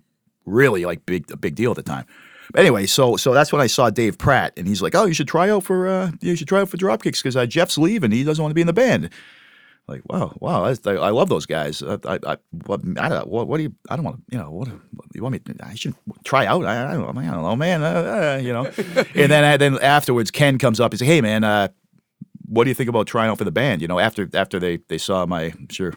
[0.46, 2.06] really like big a big deal at the time.
[2.52, 5.14] But anyway, so so that's when I saw Dave Pratt, and he's like, "Oh, you
[5.14, 8.10] should try out for uh, you should try out for Dropkicks because uh, Jeff's leaving.
[8.10, 9.10] He doesn't want to be in the band."
[9.88, 11.82] Like, wow, wow, I, I love those guys.
[11.82, 13.74] I, I, I, what, I don't, what, what do you?
[13.90, 15.38] I don't want to, you know, what, what you want me?
[15.40, 16.64] To, I should try out.
[16.64, 17.82] I, I, don't, I don't know, man.
[17.82, 18.64] Uh, uh, you know.
[19.14, 20.92] and then, then afterwards, Ken comes up.
[20.92, 21.68] He's like, "Hey, man, uh,
[22.52, 24.78] what do you think about trying out for the band?" You know, after after they
[24.88, 25.94] they saw my I'm sure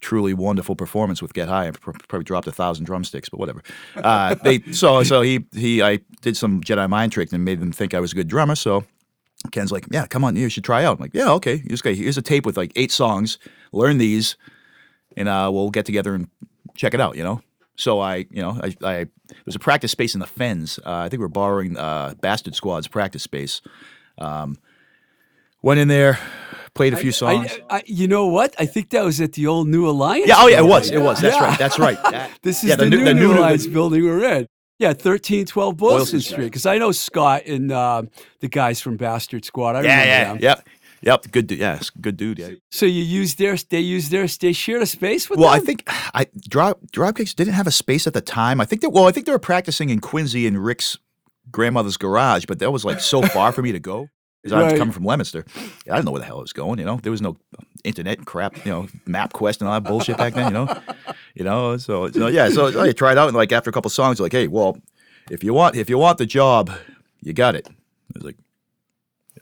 [0.00, 3.62] truly wonderful performance with Get High, I probably dropped a thousand drumsticks, but whatever.
[3.96, 7.72] Uh, they so so he he I did some Jedi mind trick and made them
[7.72, 8.54] think I was a good drummer.
[8.54, 8.84] So
[9.50, 10.96] Ken's like, yeah, come on, you should try out.
[10.96, 11.58] I'm like, yeah, okay.
[11.58, 13.38] Got here's a tape with like eight songs.
[13.72, 14.36] Learn these,
[15.16, 16.28] and uh, we'll get together and
[16.74, 17.16] check it out.
[17.16, 17.42] You know.
[17.76, 18.94] So I, you know, I, I
[19.28, 20.80] there was a practice space in the Fens.
[20.84, 23.60] Uh, I think we are borrowing uh, Bastard Squad's practice space.
[24.18, 24.58] Um,
[25.62, 26.18] went in there,
[26.74, 27.50] played a few songs.
[27.70, 28.54] I, I, you know what?
[28.58, 30.26] I think that was at the old New Alliance.
[30.28, 30.90] yeah, oh yeah, it was.
[30.90, 31.20] It was.
[31.20, 31.44] That's Yeah.
[31.44, 31.58] right.
[31.58, 32.02] That's right.
[32.04, 34.46] That- This is yeah, the, new, the New new- Alliance building we're in.
[34.78, 36.44] Yeah, thirteen twelve Boylston Boylston Street.
[36.44, 38.02] Because I know Scott and uh,
[38.40, 39.74] the guys from Bastard Squad.
[39.74, 40.38] I Yeah, remember yeah, them.
[40.40, 40.68] yep,
[41.24, 41.32] yep.
[41.32, 41.58] Good, dude.
[41.58, 42.38] Yeah, good dude.
[42.38, 42.50] Yeah.
[42.70, 45.82] So you used their, they used their, they shared a space with Well, I think
[46.14, 48.60] I drop Dropkicks didn't have a space at the time.
[48.60, 50.96] I think that well, I think they were practicing in Quincy in Rick's
[51.50, 54.08] grandmother's garage, but that was like so far for me to go
[54.42, 55.44] because I was coming from Leominster.
[55.56, 56.78] I didn't know where the hell I was going.
[56.78, 57.36] You know, there was no
[57.84, 58.64] internet crap.
[58.64, 60.46] You know, MapQuest and all that bullshit back then.
[60.46, 60.80] You know,
[61.34, 61.76] you know.
[61.76, 64.46] So, so yeah, so I tried out and like after a couple songs, like, hey,
[64.46, 64.78] well,
[65.30, 66.70] if you want if you want the job,
[67.20, 67.68] you got it.
[67.68, 67.72] I
[68.14, 68.36] was like,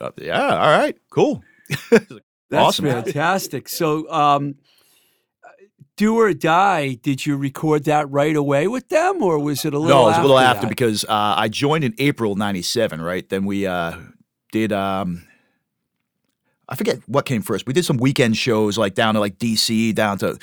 [0.00, 1.42] "Uh, yeah, all right, cool.
[1.90, 2.12] That's
[2.52, 2.84] awesome.
[2.86, 3.68] fantastic.
[3.68, 4.56] So, um,
[5.96, 9.78] Do or Die, did you record that right away with them, or was it a
[9.78, 10.02] little?
[10.02, 13.00] No, it was a little after because uh, I joined in April '97.
[13.00, 13.96] Right then, we uh,
[14.60, 14.72] did.
[14.72, 15.26] Um,
[16.68, 17.66] I forget what came first.
[17.66, 20.38] We did some weekend shows, like down to like DC, down to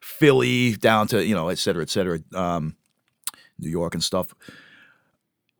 [0.00, 2.74] Philly, down to you know, et cetera, et cetera, um,
[3.58, 4.34] New York and stuff.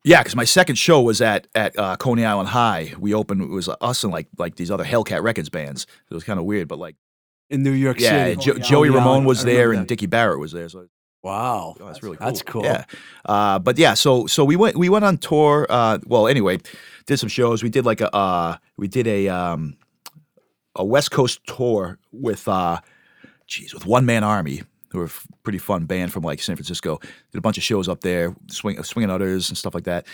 [0.05, 2.95] Yeah, because my second show was at at uh, Coney Island High.
[2.99, 3.43] We opened.
[3.43, 5.87] It was us and like like these other Hellcat Records bands.
[6.11, 6.97] It was kind of weird, but like
[7.51, 8.37] in New York yeah, City.
[8.41, 9.87] Jo- Oh, Joey Ramone was there and.
[9.87, 10.69] Dicky Barrett was there.
[10.69, 10.89] So
[11.23, 12.27] Wow, Oh, that's really cool.
[12.27, 12.63] That's cool.
[12.65, 12.85] Yeah.
[13.25, 15.67] Uh, but yeah, so so we went we went on tour.
[15.69, 16.59] Uh, well, anyway,
[17.09, 17.63] did some shows.
[17.65, 19.77] We did like a uh, we did a um,
[20.77, 22.81] a West Coast tour with uh,
[23.49, 26.55] geez, with One Man Army, who were a f- pretty fun band from like San
[26.55, 26.99] Francisco.
[27.33, 30.07] Did a bunch of shows up there, swing swinging utters and stuff like that.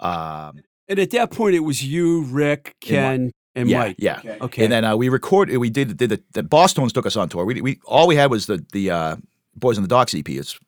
[0.00, 3.96] Um, And at that point, it was you, Rick, Ken, and yeah, Mike.
[3.98, 4.22] yeah.
[4.40, 4.64] Okay.
[4.64, 5.58] And then uh, we recorded.
[5.58, 7.44] We did did the, the Bosstones took us on tour.
[7.44, 9.16] We we all we had was the the uh,
[9.56, 10.28] Boys on the Docks EP.
[10.28, 10.58] It's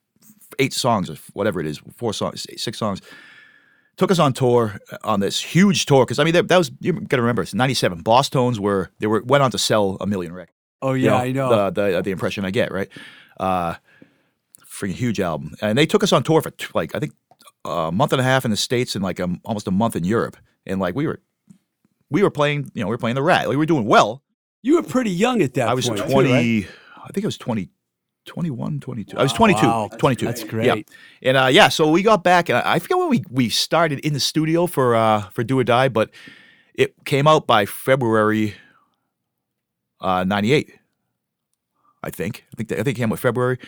[0.59, 3.01] eight songs or whatever it is, four songs, six songs.
[4.01, 6.71] Took us on tour uh, on this huge tour because I mean that, that was
[6.81, 8.03] you got to remember it's '97.
[8.03, 10.57] Bosstones were they were went on to sell a million records.
[10.81, 11.51] oh You yeah, I know.
[11.51, 12.89] the the the impression I get right.
[13.39, 13.75] Uh,
[14.65, 17.13] freaking huge album, and they took us on tour for t- like I think
[17.67, 20.05] a month and a half in the states and like a, almost a month in
[20.05, 21.21] Europe, and like we were
[22.09, 24.23] we were playing you know we were playing the Rat, like we were doing well.
[24.63, 26.01] you were pretty young at that I was point.
[26.01, 26.69] too, 20, right?
[27.05, 27.69] I think it was 20,
[28.27, 29.17] 21, 22.
[29.19, 29.89] I was 22, Wow.
[29.99, 30.27] 22.
[30.27, 30.67] That's great.
[30.67, 30.77] Yeah.
[31.23, 33.99] And uh, yeah, so we got back, and I I forget when we, we started
[34.01, 36.11] in the studio for uh, for Do or Die, but
[36.75, 38.55] it came out by February
[40.01, 40.73] uh, 98,
[42.03, 42.45] I think.
[42.53, 43.59] I think, that, I think it came out February.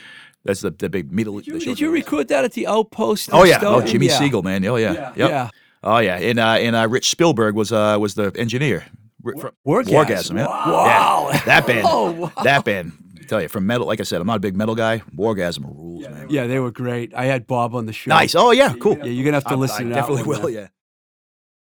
[0.44, 1.36] That's the, the big middle.
[1.38, 3.30] Did you, did you record that at the Outpost?
[3.32, 4.18] Oh yeah, oh Jimmy yeah.
[4.18, 4.64] Siegel, man.
[4.66, 5.12] Oh yeah, Yeah.
[5.16, 5.30] Yep.
[5.30, 5.50] Yeah.
[5.84, 8.84] Oh yeah, and uh, and uh, Rich Spillberg was uh, was the engineer.
[9.24, 9.52] Wargasm.
[9.64, 10.46] Wargasm, yeah.
[10.46, 11.28] Wow.
[11.32, 11.86] Yeah, that band.
[11.88, 12.32] Oh, wow.
[12.42, 12.92] That band.
[13.32, 15.02] I tell you, from metal, like I said, I'm not a big metal guy.
[15.16, 16.26] Wargasm rules, man.
[16.28, 17.14] Yeah, they were great.
[17.14, 18.10] I had Bob on the show.
[18.10, 18.34] Nice.
[18.34, 18.98] Oh yeah, cool.
[18.98, 19.86] Yeah, you're gonna have to I- listen.
[19.86, 20.50] I to that definitely one, will.
[20.50, 20.68] man.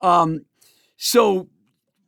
[0.03, 0.21] Yeah.
[0.21, 0.45] Um,
[0.97, 1.49] so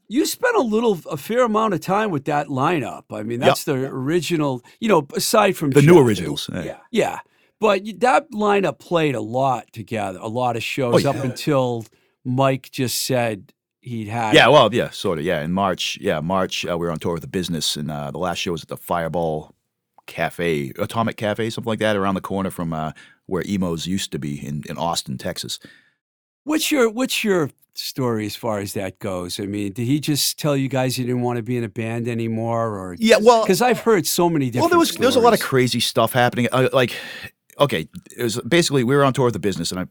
[0.08, 3.04] you spent a little, a fair amount of time with that lineup.
[3.12, 3.48] I mean, Yep.
[3.48, 4.62] that's the original.
[4.80, 6.48] You know, aside from The new originals.
[6.52, 6.78] Yeah.
[6.90, 7.18] Yeah,
[7.60, 11.84] but that lineup played a lot together, a lot of shows Oh, up until
[12.24, 14.34] Mike just said he'd had.
[14.34, 15.24] Yeah, well, yeah, sort of.
[15.24, 18.10] Yeah, in March, yeah, March, uh, we were on tour with the business, and uh,
[18.10, 19.54] the last show was at the Fireball
[20.06, 22.92] Cafe, Atomic Cafe, something like that, around the corner from uh,
[23.26, 25.58] where Emo's used to be in, in Austin, Texas.
[26.44, 29.38] What's your What's your story as far as that goes?
[29.38, 31.68] I mean, did he just tell you guys he didn't want to be in a
[31.68, 35.16] band anymore, or Yeah, well, because I've heard so many well, there was there was
[35.16, 36.48] a lot of crazy stuff happening.
[36.50, 36.96] Uh, like,
[37.60, 39.86] okay, it was basically we were on tour with the business, and I,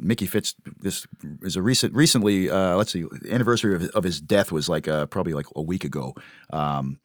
[0.00, 0.54] Mickey Fitz.
[0.80, 1.06] This
[1.42, 2.48] is a recent, recently.
[2.50, 5.62] Uh, let's see, the anniversary of, of his death was like uh, probably like a
[5.62, 6.14] week ago.
[6.52, 6.98] Um,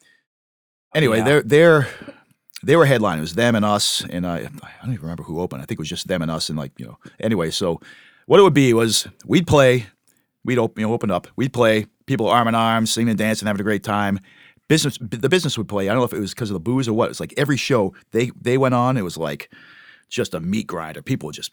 [0.93, 1.23] anyway, Yeah.
[1.25, 1.87] they're they're
[2.63, 3.19] they were headlining.
[3.19, 4.41] It was them and us, and I I
[4.83, 5.61] don't even remember who opened.
[5.61, 6.97] I think it was just them and us, and like you know.
[7.19, 7.79] Anyway, so
[8.27, 9.85] what it would be was we'd play,
[10.43, 13.45] we'd open, you know, open up, we'd play, people arm in arm, singing and dancing,
[13.47, 14.19] having a great time.
[14.67, 15.87] Business, the business would play.
[15.89, 17.11] I don't know if it was because of the booze or what.
[17.11, 19.51] It's like every show they they went on, it was like
[20.09, 21.01] just a meat grinder.
[21.01, 21.51] People just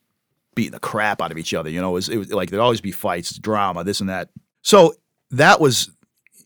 [0.54, 1.70] beating the crap out of each other.
[1.70, 4.28] You know, it was, it was like there'd always be fights, drama, this and that.
[4.62, 4.94] So
[5.30, 5.90] that was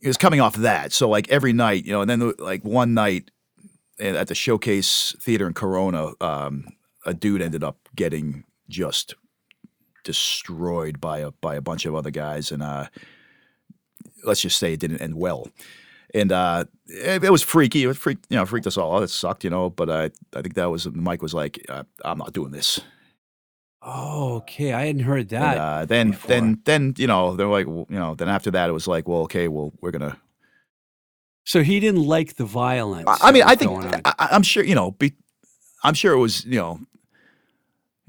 [0.00, 0.92] it was coming off that.
[0.92, 3.30] So like every night, you know, and then like one night
[3.98, 6.68] at the Showcase Theater in Corona, um,
[7.04, 9.14] a dude ended up getting just
[10.04, 12.86] destroyed by a by a bunch of other guys, and uh,
[14.24, 15.48] let's just say it didn't end well.
[16.16, 17.82] And uh, it, it was freaky.
[17.82, 19.02] It was freak, you know, freaked us all out.
[19.02, 19.70] It sucked, you know.
[19.70, 21.64] But I, I think that was Mike was like,
[22.04, 22.80] I'm not doing this.
[23.82, 24.72] Oh, okay.
[24.72, 25.56] I hadn't heard And, that.
[25.58, 26.28] uh, then, before.
[26.28, 29.20] then, then, you know, they're like, you know, then after that, it was like, well,
[29.22, 30.16] okay, well, we're gonna.
[31.44, 33.06] so he didn't like the violence.
[33.08, 33.70] I, I mean, I think.
[34.04, 35.12] I, I'm sure, you know, be,
[35.84, 36.80] I'm sure it was, you know,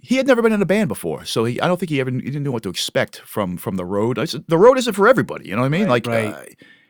[0.02, 2.10] he had never been in a band before, so he, I don't think he ever,
[2.12, 4.18] he didn't know what to expect from from the road.
[4.18, 5.90] I said, the road isn't for everybody, you know what I mean?
[5.90, 6.34] Like, Right.
[6.34, 6.44] uh,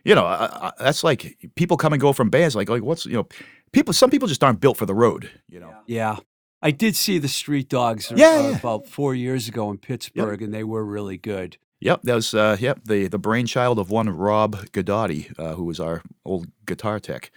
[0.07, 2.55] you know, I, I, that's like people come and go from bands.
[2.55, 3.27] Like, like what's you know,
[3.73, 3.93] people.
[3.93, 5.29] Some people just aren't built for the road.
[5.49, 5.73] You know.
[5.85, 6.17] Yeah.
[6.61, 8.57] I did see the Street Dogs uh, Yeah, yeah.
[8.57, 11.57] about four years ago in Pittsburgh, and they were really good.
[11.81, 15.79] Yep, that was uh, yep the the brainchild of one Rob Guidotti, uh, who was
[15.79, 17.31] our old guitar tech.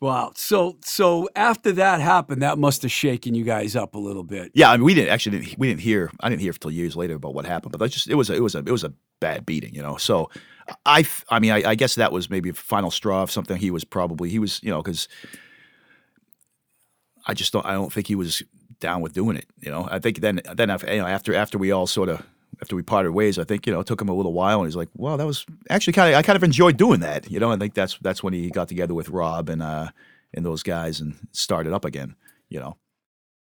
[0.00, 0.32] Wow.
[0.34, 4.50] So so after that happened, that must have shaken you guys up a little bit.
[4.54, 6.10] Yeah, I mean, we didn't actually didn't, we didn't hear.
[6.20, 8.34] I didn't hear until years later about what happened, but that's just it was a,
[8.34, 9.96] it was a it was a bad beating, you know.
[9.96, 10.30] So
[10.86, 13.56] I, I mean I, I guess that was maybe a final straw of something.
[13.56, 15.08] He was probably he was you know because
[17.26, 18.42] I just don't I don't think he was
[18.80, 19.46] down with doing it.
[19.60, 22.24] You know, I think then then after you know, after after we all sort of
[22.60, 24.66] after we parted ways, I think you know it took him a little while, and
[24.66, 27.30] he's like, well, that was actually kind of I kind of enjoyed doing that.
[27.30, 29.90] You know, I think that's that's when he got together with Rob and uh
[30.34, 32.14] and those guys and started up again.
[32.48, 32.76] You know.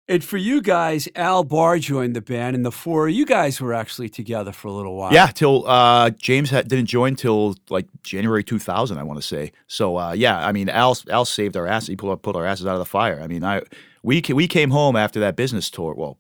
[0.09, 3.73] And for you guys, Al Barr joined the band, and the four you guys were
[3.73, 5.13] actually together for a little while.
[5.13, 9.53] Yeah, till uh, James had, didn't join till like January 2000, I want to say.
[9.69, 11.87] So uh, yeah, I mean, Al Al saved our ass.
[11.87, 13.21] He pulled, pulled our asses out of the fire.
[13.23, 13.63] I mean, I
[14.03, 15.95] we we came home after that business tour.
[15.95, 16.19] Well,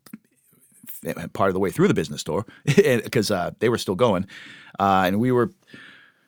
[1.33, 4.27] part of the way through the business tour because uh, they were still going,
[4.79, 5.51] uh, and we were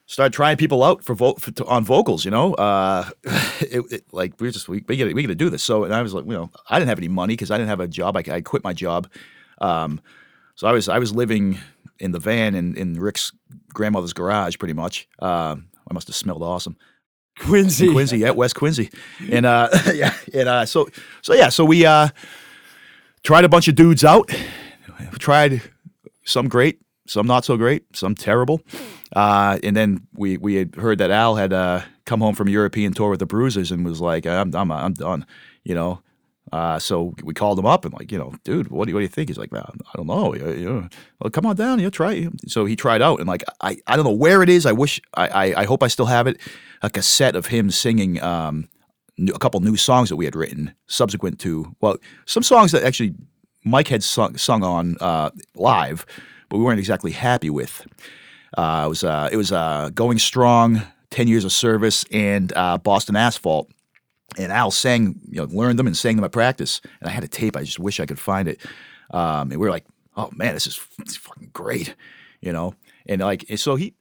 [0.06, 2.24] started trying people out for, vote for on vocals.
[2.24, 3.08] You know, uh,
[3.60, 5.62] it, it, like we were just we we got we got to do this.
[5.62, 7.70] So and I was like, you know, I didn't have any money because I didn't
[7.70, 8.16] have a job.
[8.16, 9.08] I, I quit my job.
[9.60, 10.00] Um,
[10.54, 11.58] so I was I was living
[11.98, 13.32] in the van in, in Rick's
[13.68, 15.08] grandmother's garage, pretty much.
[15.20, 16.76] Um, I must have smelled awesome.
[17.38, 17.86] Quincy.
[17.86, 18.90] In Quincy, yeah, West Quincy,
[19.30, 20.88] and uh, yeah, and uh, so
[21.22, 22.08] so yeah, so we uh,
[23.22, 24.30] tried a bunch of dudes out.
[25.18, 25.62] Tried
[26.24, 26.80] some great,
[27.12, 28.62] some not so great, some terrible,
[29.14, 32.50] uh, and then we we had heard that Al had uh, come home from a
[32.50, 35.26] European tour with the Bruisers and was like, I'm I'm I'm done,
[35.64, 36.02] you know.
[36.52, 39.00] Uh, so we called him up and like, you know, dude, what do you, what
[39.00, 39.28] do you think?
[39.28, 40.34] He's like, "Well, I don't know.
[40.34, 41.78] You, you, well, come on down.
[41.78, 42.12] You try.
[42.12, 44.66] it." So he tried out and like, I, I don't know where it is.
[44.66, 46.38] I wish, I, I, I hope I still have it.
[46.82, 48.68] A cassette of him singing um,
[49.18, 51.96] a couple new songs that we had written subsequent to, well,
[52.26, 53.14] some songs that actually
[53.64, 56.04] Mike had sung, sung on uh, live,
[56.52, 57.86] but we weren't exactly happy with.
[58.58, 62.76] Uh, it was uh, it was uh, going strong, ten years of service, and uh,
[62.76, 63.70] Boston Asphalt.
[64.36, 66.82] And Al sang, you know, learned them and sang them at practice.
[67.00, 67.56] And I had a tape.
[67.56, 68.60] I just wish I could find it.
[69.10, 69.86] Um, and we were like,
[70.16, 71.94] oh man, this is, this is fucking great,
[72.40, 72.74] you know.
[73.06, 73.94] And like, and so he,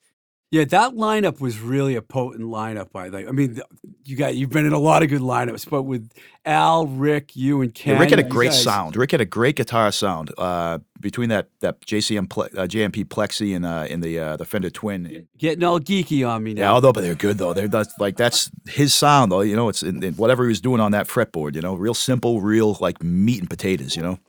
[0.51, 2.89] Yeah, that lineup was really a potent lineup.
[2.93, 3.29] I think.
[3.29, 3.65] I mean, th-
[4.03, 6.11] you got you've been in a lot of good lineups, but with
[6.45, 8.97] Al, Rick, you, and Ken, Yeah, Rick had a great guys- sound.
[8.97, 10.29] Rick had a great guitar sound.
[10.37, 14.43] Uh, between that that JCM ple- uh, JMP Plexi and uh, and the uh, the
[14.43, 15.25] Fender Twin.
[15.37, 16.73] Getting all geeky on me Yeah, now.
[16.73, 17.53] although but they're good though.
[17.53, 19.41] They're that's, like that's his sound though.
[19.41, 21.55] You know, it's in, in whatever he was doing on that fretboard.
[21.55, 23.95] You know, real simple, real like meat and potatoes.
[23.95, 24.19] You know.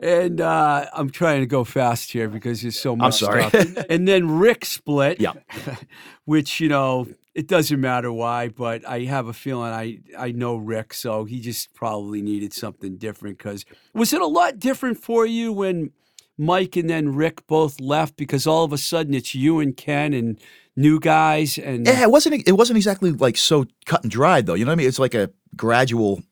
[0.00, 3.48] And uh, I'm trying to go fast here because there's so much I'm sorry.
[3.48, 3.84] stuff.
[3.90, 5.32] and then Rick split, Yeah.
[6.24, 10.56] which you know it doesn't matter why, but I have a feeling I I know
[10.56, 13.38] Rick, so he just probably needed something different.
[13.38, 15.90] Because was it a lot different for you when
[16.36, 18.16] Mike and then Rick both left?
[18.16, 20.38] Because all of a sudden it's you and Ken and
[20.76, 22.46] new guys and Yeah, it wasn't.
[22.48, 24.54] It wasn't exactly like so cut and dried though.
[24.54, 24.88] You know what I mean?
[24.88, 26.22] It's like a gradual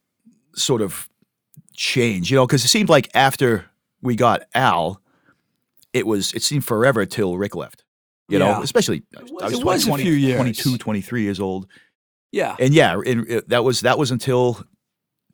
[0.55, 1.09] sort of
[1.77, 2.31] change.
[2.31, 3.67] You know, because it seemed like after
[4.03, 5.01] we got Al,
[5.93, 6.33] it was.
[6.35, 7.83] It seemed forever till Rick left.
[8.29, 10.37] You know, especially I was- was, it was a 20, few years.
[10.37, 11.69] 22, 23 years old.
[12.33, 12.57] yeah.
[12.59, 14.65] And yeah, and it, that was that was until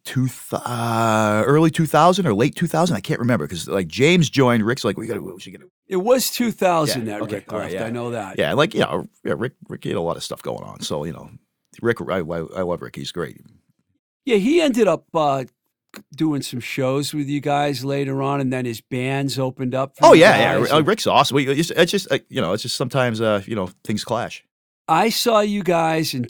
[0.05, 2.97] two th- uh, early two thousand or late two thousand.
[2.97, 4.63] I can't remember because like James joined.
[4.67, 5.63] Rick's like, we got to, we should get.
[5.89, 7.75] It was 2000 Yeah, that okay, Rick all right, left.
[7.75, 7.85] yeah.
[7.87, 8.39] I know that.
[8.39, 9.35] Yeah, like yeah, yeah.
[9.39, 10.81] Rick, Rick had a lot of stuff going on.
[10.83, 11.31] So you know,
[11.81, 12.97] Rick, I, I, I love Rick.
[12.97, 13.41] He's great.
[14.27, 15.45] Yeah, he ended up uh,
[16.15, 19.97] doing some shows with you guys later on, and then his bands opened up.
[19.97, 20.67] For Oh yeah, yeah.
[20.73, 21.35] uh, and Rick's awesome.
[21.37, 24.45] We, it's, it's just uh, you know, it's just sometimes uh, you know things clash.
[24.89, 26.25] I saw you guys in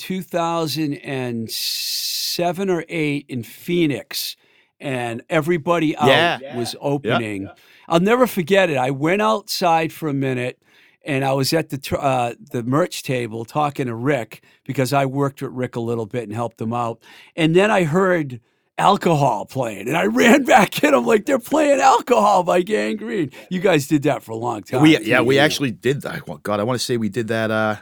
[1.46, 4.36] 2007 or 8 in Phoenix,
[4.80, 6.56] and everybody out Yeah.
[6.56, 7.48] was opening.
[7.88, 8.76] I'll never forget it.
[8.76, 10.58] I went outside for a minute.
[11.04, 15.42] And I was at the uh, the merch table talking to Rick because I worked
[15.42, 17.02] with Rick a little bit and helped him out.
[17.34, 18.40] And then I heard
[18.82, 20.92] alcohol playing, and I ran back in.
[20.94, 23.30] I'm like, they're playing alcohol by Gang Green.
[23.50, 24.82] You guys did that for a long time.
[24.82, 26.26] we too, yeah, we actually did that.
[26.26, 27.76] Well, God, I want to say we did that uh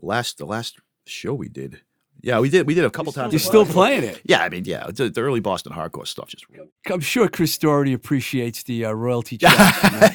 [0.00, 1.80] last the last show we did.
[2.22, 2.66] Yeah, we did.
[2.68, 3.32] We did a couple times.
[3.32, 4.20] You're still playing it.
[4.24, 6.44] Yeah, I mean, yeah, the, the early Boston hardcore stuff just.
[6.88, 9.50] I'm sure Chris Doherty appreciates the uh, royalty check.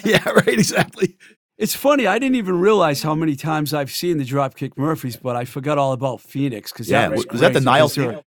[0.06, 0.48] yeah, right.
[0.48, 1.18] Exactly.
[1.58, 2.06] it's funny.
[2.06, 5.76] I didn't even realize how many times I've seen the Dropkick Murphys, but I forgot
[5.76, 8.24] all about Phoenix because Yeah, that was, was that the Nile because they're- Theater?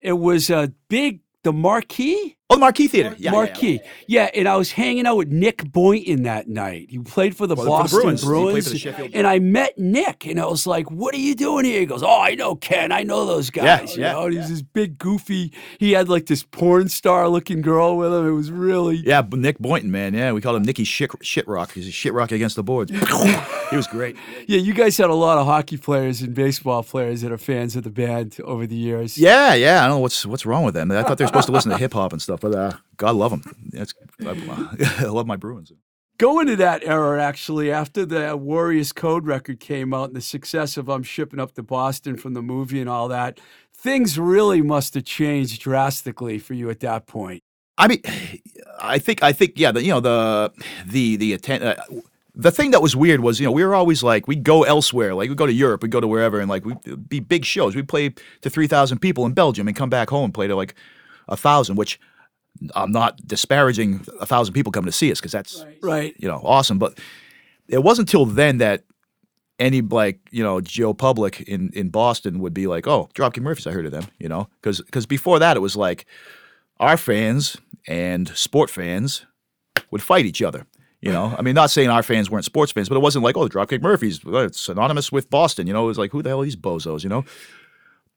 [0.00, 2.37] It was a big the marquee.
[2.50, 3.10] Oh, the Marquee Theater.
[3.10, 3.80] Yeah, yeah, Marquee.
[4.06, 6.86] Yeah, and I was hanging out with Nick Boynton that night.
[6.88, 8.24] He played for the For the Boston Bruins.
[8.24, 8.72] Bruins.
[8.72, 11.84] The and I met Nick, and I was like, "What are you doing here?" He
[11.84, 12.90] goes, "Oh, I know Ken.
[12.90, 15.52] I know those guys." you yeah, know, and he's this big, goofy.
[15.78, 18.26] He had like this porn star looking girl with him.
[18.26, 18.96] It was really.
[18.96, 20.14] Yeah, Nick Boynton, man.
[20.14, 21.72] Yeah, we called him Nicky Shit, shit Rock.
[21.72, 22.90] He's a shit rock against the boards.
[23.70, 24.16] he was great.
[24.46, 27.76] Yeah, you guys had a lot of hockey players and baseball players that are fans
[27.76, 29.18] of the band over the years.
[29.18, 29.84] Yeah, yeah.
[29.84, 30.90] I don't know what's what's wrong with them.
[30.90, 33.16] I thought they were supposed to listen to hip hop and stuff, but uh, God
[33.16, 33.42] love them.
[33.72, 35.72] That's, I, I love my Bruins.
[36.18, 40.76] Go into that era actually after the Warriors Code record came out and the success
[40.76, 43.38] of I'm shipping up to Boston from the movie and all that.
[43.72, 47.44] Things really must have changed drastically for you at that point.
[47.78, 48.02] I mean,
[48.80, 49.70] I think I think yeah.
[49.70, 50.52] The, you know the
[50.84, 51.76] the the atten- uh,
[52.34, 55.14] the thing that was weird was you know we were always like we'd go elsewhere
[55.14, 57.76] like we'd go to Europe we'd go to wherever and like we'd be big shows
[57.76, 60.56] we'd play to three thousand people in Belgium and come back home and play to
[60.56, 60.74] like
[61.28, 62.00] a thousand which
[62.74, 66.14] I'm not disparaging a thousand people coming to see us because that's Right.
[66.18, 66.98] you know awesome but
[67.68, 68.84] it wasn't until then that
[69.58, 73.66] any like you know Joe Public in in Boston would be like oh Dropkick Murphys
[73.66, 76.06] I heard of them you know because because before that it was like
[76.78, 79.24] our fans and sport fans
[79.90, 80.66] would fight each other.
[81.00, 83.36] You know, I mean, not saying our fans weren't sports fans, but it wasn't like,
[83.36, 85.68] oh, the Dropkick Murphys, it's synonymous with Boston.
[85.68, 87.04] You know, it was like, who the hell are these bozos?
[87.04, 87.24] You know,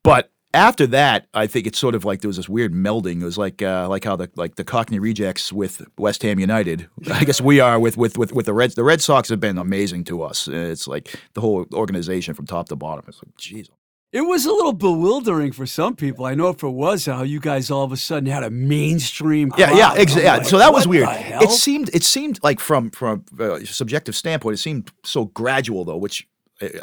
[0.03, 3.21] but after that, I think it's sort of like there was this weird melding.
[3.21, 6.87] It was like uh, like how the like the Cockney Rejects with West Ham United.
[7.11, 8.75] I guess we are with with with with the Reds.
[8.75, 10.47] The Red Sox have been amazing to us.
[10.47, 13.05] It's like the whole organization from top to bottom.
[13.07, 13.69] It's like, jeez.
[14.11, 16.25] It was a little bewildering for some people.
[16.25, 19.53] I know if it was how you guys all of a sudden had a mainstream
[19.57, 20.35] Yeah, yeah, I'm yeah.
[20.35, 21.07] like, so that was weird.
[21.09, 25.95] It seemed it seemed like from from a subjective standpoint, it seemed so gradual though,
[25.95, 26.27] which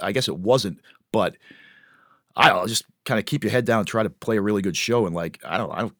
[0.02, 0.80] I guess it wasn't.
[1.12, 1.36] But
[2.36, 4.62] I know, just kind of keep your head down, and try to play a really
[4.62, 5.94] good show, and like I don't, I don't,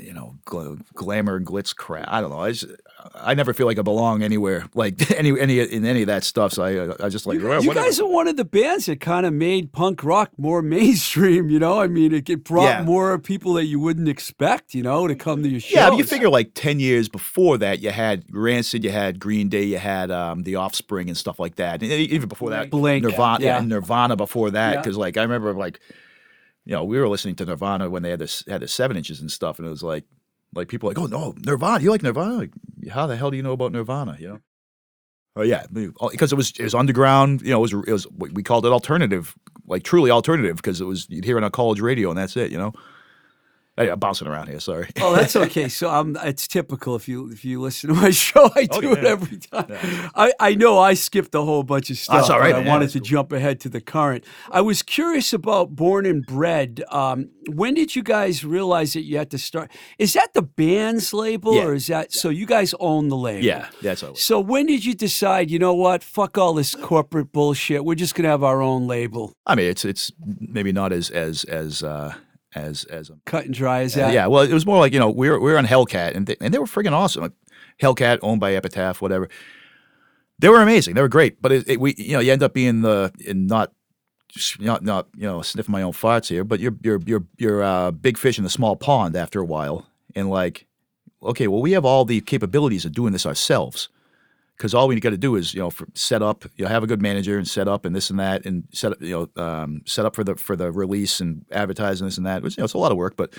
[0.00, 2.06] you know, gl- glamour, glitz, crap.
[2.08, 2.40] I don't know.
[2.40, 2.66] I just,
[3.14, 6.52] I never feel like I belong anywhere, like any any in any of that stuff.
[6.52, 9.26] So I I just like well, you guys are one of the bands that kind
[9.26, 11.78] of made punk rock more mainstream, you know?
[11.80, 12.82] I mean, it, it brought Yeah.
[12.84, 15.74] more people that you wouldn't expect, you know, to come to your show.
[15.78, 19.64] Yeah, you figure like ten years before that, you had Rancid, you had Green Day,
[19.64, 21.82] you had um, The Offspring and stuff like that.
[21.82, 23.58] And even before that, Blink, Nirvana, yeah.
[23.60, 24.80] yeah, Nirvana before that, Yeah.
[24.80, 25.80] because like I remember like,
[26.64, 29.20] you know, we were listening to Nirvana when they had this had the seven inches
[29.20, 30.04] and stuff, and it was like,
[30.54, 32.34] like people like, oh no, Nirvana, you like Nirvana?
[32.34, 32.50] Like,
[32.90, 34.16] how the hell do you know about Nirvana?
[34.18, 34.40] You know.
[35.36, 37.42] Oh yeah, because it was it was underground.
[37.42, 39.34] You know, it was it was we called it alternative,
[39.66, 42.50] like truly alternative, because it was you'd hear it on college radio and that's it.
[42.50, 42.72] You know.
[43.76, 44.58] Hey, I'm bouncing around here.
[44.58, 44.88] Sorry.
[45.00, 45.68] Oh, that's okay.
[45.68, 49.00] So um, it's typical if you if you listen to my show, I do Okay,
[49.00, 49.08] it yeah.
[49.10, 50.10] every time.
[50.14, 52.16] I, I know I skipped a whole bunch of stuff.
[52.16, 52.68] That's all right, I man.
[52.68, 54.24] wanted to jump ahead to the current.
[54.50, 56.82] I was curious about Born and Bred.
[56.90, 59.70] Um, when did you guys realize that you had to start?
[59.98, 61.64] Is that the band's label, Yeah.
[61.66, 63.44] or is that so you guys own the label?
[63.44, 64.14] Yeah, that's all.
[64.14, 65.50] So when did you decide?
[65.50, 66.02] You know what?
[66.02, 67.84] Fuck all this corporate bullshit.
[67.84, 69.34] We're just gonna have our own label.
[69.46, 70.10] I mean, it's it's
[70.40, 72.14] maybe not as as as uh,
[72.56, 74.12] as as um, Cut and dry as that.
[74.12, 74.26] yeah.
[74.26, 76.36] Well, it was more like you know we were we were on Hellcat and they,
[76.40, 77.22] and they were friggin' awesome.
[77.22, 77.32] Like,
[77.80, 79.28] Hellcat owned by Epitaph, whatever.
[80.38, 80.94] They were amazing.
[80.94, 83.46] They were great, but it, it, we you know you end up being the in
[83.46, 83.72] not
[84.58, 87.90] not not you know sniffing my own farts here, but you're you're you're you're uh,
[87.90, 90.66] big fish in a small pond after a while, and like
[91.22, 93.88] okay, well we have all the capabilities of doing this ourselves
[94.56, 96.82] because all we got to do is you know for, set up you know have
[96.82, 99.42] a good manager and set up and this and that and set up you know
[99.42, 102.60] um, set up for the for the release and advertising this and that which you
[102.60, 103.32] know it's a lot of work but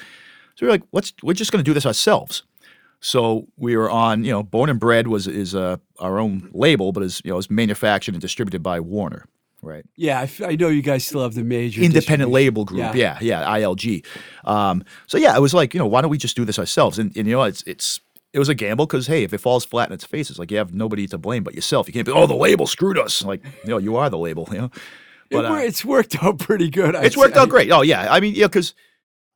[0.56, 2.44] so we're like let's we're just going to do this ourselves
[3.00, 6.92] so we were on you know born and bred was is uh, our own label
[6.92, 9.26] but is you know is manufactured and distributed by warner
[9.64, 12.96] right Yeah, I, f- I know you guys still have the major independent label group.
[12.96, 14.06] Yeah, yeah, ILG.
[14.46, 17.00] Um, so yeah, it was like you know why don't we just do this ourselves?
[17.00, 18.00] And, and you know it's it's
[18.34, 20.52] it was a gamble because hey, if it falls flat in its face, it's like
[20.52, 21.88] you have nobody to blame but yourself.
[21.88, 23.24] You can't be oh the label screwed us.
[23.24, 24.48] Like you know you are the label.
[24.52, 24.72] You know,
[25.30, 26.96] but wor- uh, it's worked out pretty good.
[26.96, 27.42] I'd it's worked say.
[27.42, 27.70] out great.
[27.72, 28.74] Oh yeah, I mean yeah, because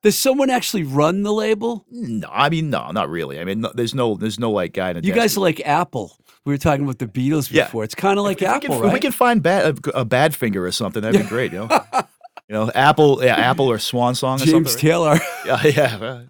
[0.04, 1.86] Does someone actually run the label?
[1.92, 3.40] no, I mean no, not really.
[3.40, 6.18] I mean no, there's no there's no like guy You guys are like Apple.
[6.46, 7.66] We were talking about the Beatles Yeah.
[7.66, 7.84] before.
[7.84, 8.88] It's kind of like if, Apple, we can, right?
[8.88, 11.52] if we can find bad, a, a Badfinger or something, that'd be great.
[11.52, 11.70] You know,
[12.48, 14.90] you know Apple, yeah, Apple or Swan Song or James something.
[14.90, 15.10] Taylor.
[15.46, 15.46] right?
[15.46, 16.22] Yeah, yeah.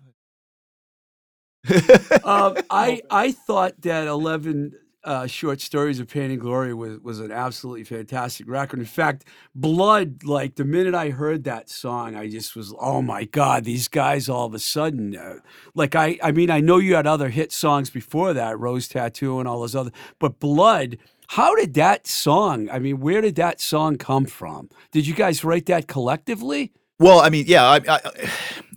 [2.23, 7.19] Um, I I thought that eleven uh, short stories of pain and glory was was
[7.19, 8.79] an absolutely fantastic record.
[8.79, 13.25] In fact, Blood, like the minute I heard that song, I just was, oh my
[13.25, 15.37] god, these guys all of a sudden, uh,
[15.73, 19.39] like I I mean, I know you had other hit songs before that, Rose Tattoo
[19.39, 20.97] and all those other, but Blood.
[21.35, 22.69] How did that song?
[22.69, 24.69] I mean, where did that song come from?
[24.91, 26.73] Did you guys write that collectively?
[26.99, 27.99] Well, I mean, yeah, I, I,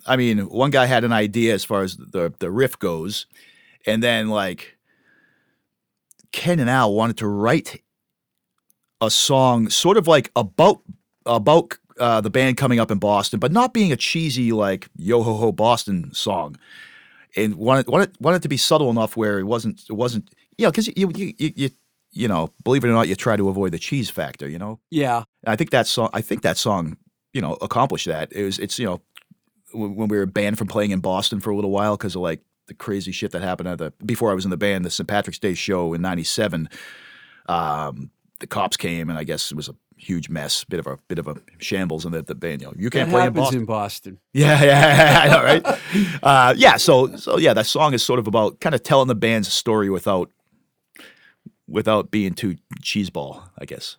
[0.07, 3.26] I mean, one guy had an idea as far as the the riff goes,
[3.86, 4.76] and then like
[6.32, 7.82] Ken and Al wanted to write
[9.00, 10.80] a song, sort of like about
[11.26, 15.22] about uh, the band coming up in Boston, but not being a cheesy like yo
[15.22, 16.57] ho ho Boston song,
[17.36, 20.28] and wanted wanted wanted to be subtle enough where it wasn't it wasn't
[20.59, 21.70] you know because you you, you you
[22.12, 24.80] you know believe it or not you try to avoid the cheese factor you know?
[24.90, 25.24] Yeah.
[25.46, 26.96] I think that song I think that song
[27.32, 28.32] you know accomplished that.
[28.32, 29.00] It was it's you know
[29.75, 32.41] when we were banned from playing in Boston for a little while because of like
[32.66, 35.07] the crazy shit that happened at the before I was in the band the St
[35.09, 36.68] Patrick's Day show in '97
[37.47, 38.11] um,
[38.41, 41.18] the cops came and I guess it was a huge mess bit of a bit
[41.18, 43.59] of a shambles and the, the band you know you can't That play in Boston
[43.61, 44.18] in Boston.
[44.33, 46.20] yeah, yeah, I know, right?
[46.22, 49.14] uh, yeah, so so yeah, that song is sort of about kind of telling the
[49.14, 50.31] band's story without
[51.68, 53.97] without being too cheeseball, I guess.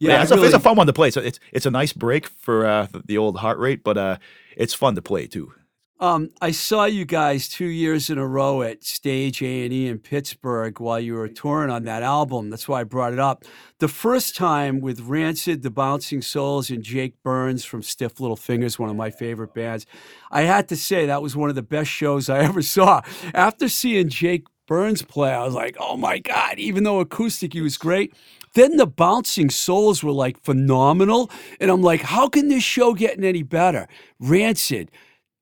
[0.00, 1.10] But Yeah, it's, it a, it's a fun one to play.
[1.10, 4.16] So it's it's a nice break for uh, the- the old heart rate, but uh,
[4.58, 5.52] it's fun to play too.
[6.00, 9.88] Um, I saw you guys two years in a row at Stage A and E
[9.88, 12.50] in Pittsburgh while you were touring on that album.
[12.50, 13.44] That's why I brought it up.
[13.80, 18.78] The first time with Rancid, The Bouncing Souls, and Jake Burns from Stiff Little Fingers,
[18.78, 19.86] one of my favorite bands.
[20.30, 23.02] I had to say that was one of the best shows I ever saw.
[23.34, 27.60] After seeing Jake Burns play, I was like, oh my God, even though acoustic, he
[27.60, 28.14] was great.
[28.54, 31.30] Then the Bouncing Souls were like phenomenal.
[31.60, 33.88] And I'm like, how can this show get any better?
[34.18, 34.90] Rancid,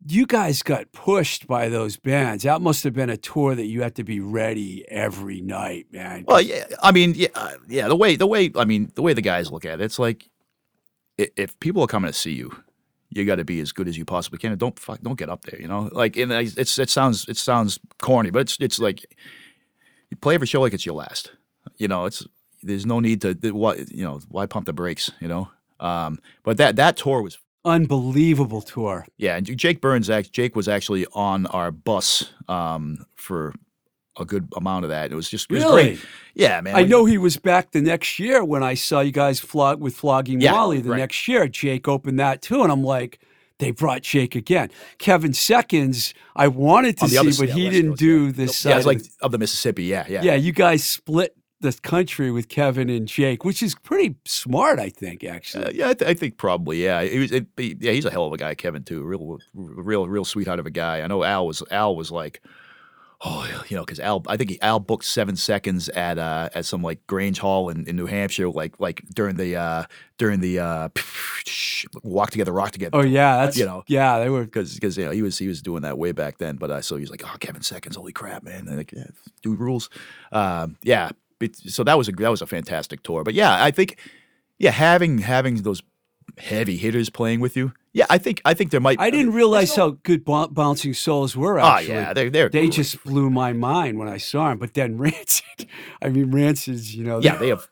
[0.06, 2.44] you guys got pushed by those bands.
[2.44, 6.24] That must have been a tour that you had to be ready every night, man.
[6.26, 7.88] Well, yeah, I mean, yeah, uh, yeah.
[7.88, 10.28] The way the way I mean the way the guys look at it, it's like
[11.18, 12.54] if people are coming to see you,
[13.10, 14.56] you got to be as good as you possibly can.
[14.58, 15.88] Don't fuck, don't get up there, you know.
[15.92, 19.04] Like, and it's it sounds it sounds corny, but it's it's like
[20.10, 21.32] you play every show like it's your last.
[21.78, 22.26] You know, it's
[22.62, 25.48] there's no need to what you know why pump the brakes, you know.
[25.80, 29.04] Um, but that that tour was Unbelievable tour.
[29.16, 33.52] yeah, and Jake Burns, act- Jake was actually on our bus um, for
[34.18, 35.10] a good amount of that.
[35.10, 35.82] It was just it was Really?
[35.82, 36.00] great.
[36.34, 36.76] Yeah, man.
[36.76, 39.96] I know he was back the next year when I saw you guys flog with
[39.96, 40.98] Flogging Yeah, Molly the right.
[40.98, 41.48] next year.
[41.48, 43.18] Jake opened that too, and I'm like,
[43.58, 44.70] they brought Jake again.
[44.98, 48.32] Kevin Seconds, I wanted to see, other but side, he West didn't Coast, do yeah.
[48.32, 49.84] this Yeah, it's like of the Mississippi.
[49.84, 54.16] Yeah, yeah, yeah, you guys split the country with Kevin and Jake, which is pretty
[54.26, 55.64] smart, I think, actually.
[55.64, 56.84] Uh, yeah, I, th- I think probably.
[56.84, 57.32] Yeah, he was.
[57.32, 59.02] It, he- yeah, he's a hell of a guy, Kevin too.
[59.02, 61.00] Real, real, real sweetheart of a guy.
[61.00, 61.62] I know Al was.
[61.70, 62.42] Al was like,
[63.24, 64.22] oh, you know, because Al.
[64.28, 67.86] I think he, Al booked seven seconds at uh at some like Grange Hall in,
[67.88, 69.84] in New Hampshire, like like during the uh
[70.18, 70.88] during the uh
[72.02, 72.96] walk together, rock together.
[72.98, 73.82] oh yeah, that's you know.
[73.86, 76.36] yeah, they were because because you know he was he was doing that way back
[76.38, 76.56] then.
[76.56, 78.66] But uh, so he was like, oh, Kevin Seconds, holy crap, man!
[78.66, 79.04] Like, yeah,
[79.42, 79.88] dude rules.
[80.32, 81.10] Um, yeah,
[81.52, 83.24] so that was a that was a fantastic tour.
[83.24, 83.98] But yeah, I think
[84.58, 85.82] yeah, having having those
[86.38, 89.00] heavy hitters playing with you, yeah, I think I think there might.
[89.00, 91.58] I didn't realize how good Bou- Bouncing Souls were.
[91.60, 94.58] Oh yeah, they're they're they just blew my mind when I saw them.
[94.58, 95.66] But then Rancid,
[96.02, 97.68] I mean Rancid's, you know, yeah they have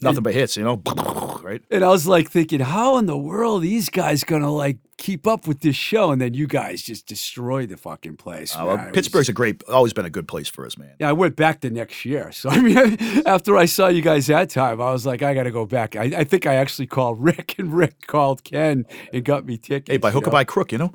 [0.00, 0.82] nothing but hits, you know,
[1.42, 1.62] right?
[1.70, 5.26] And I was like thinking, how in the world are these guys gonna like keep
[5.26, 6.10] up with this show?
[6.10, 8.56] And then you guys just destroy the fucking place.
[8.56, 10.92] Uh, well, It was- Pittsburgh's a great, always been a good place for us, man.
[10.98, 12.30] yeah, I went back the next year.
[12.36, 15.44] So I mean, after I saw you guys that time, I was like, I got
[15.44, 15.96] to go back.
[15.96, 19.90] I, I think I actually called Rick, and Rick called Ken and got me tickets.
[19.90, 20.92] Hey, by you hook or by crook, you know.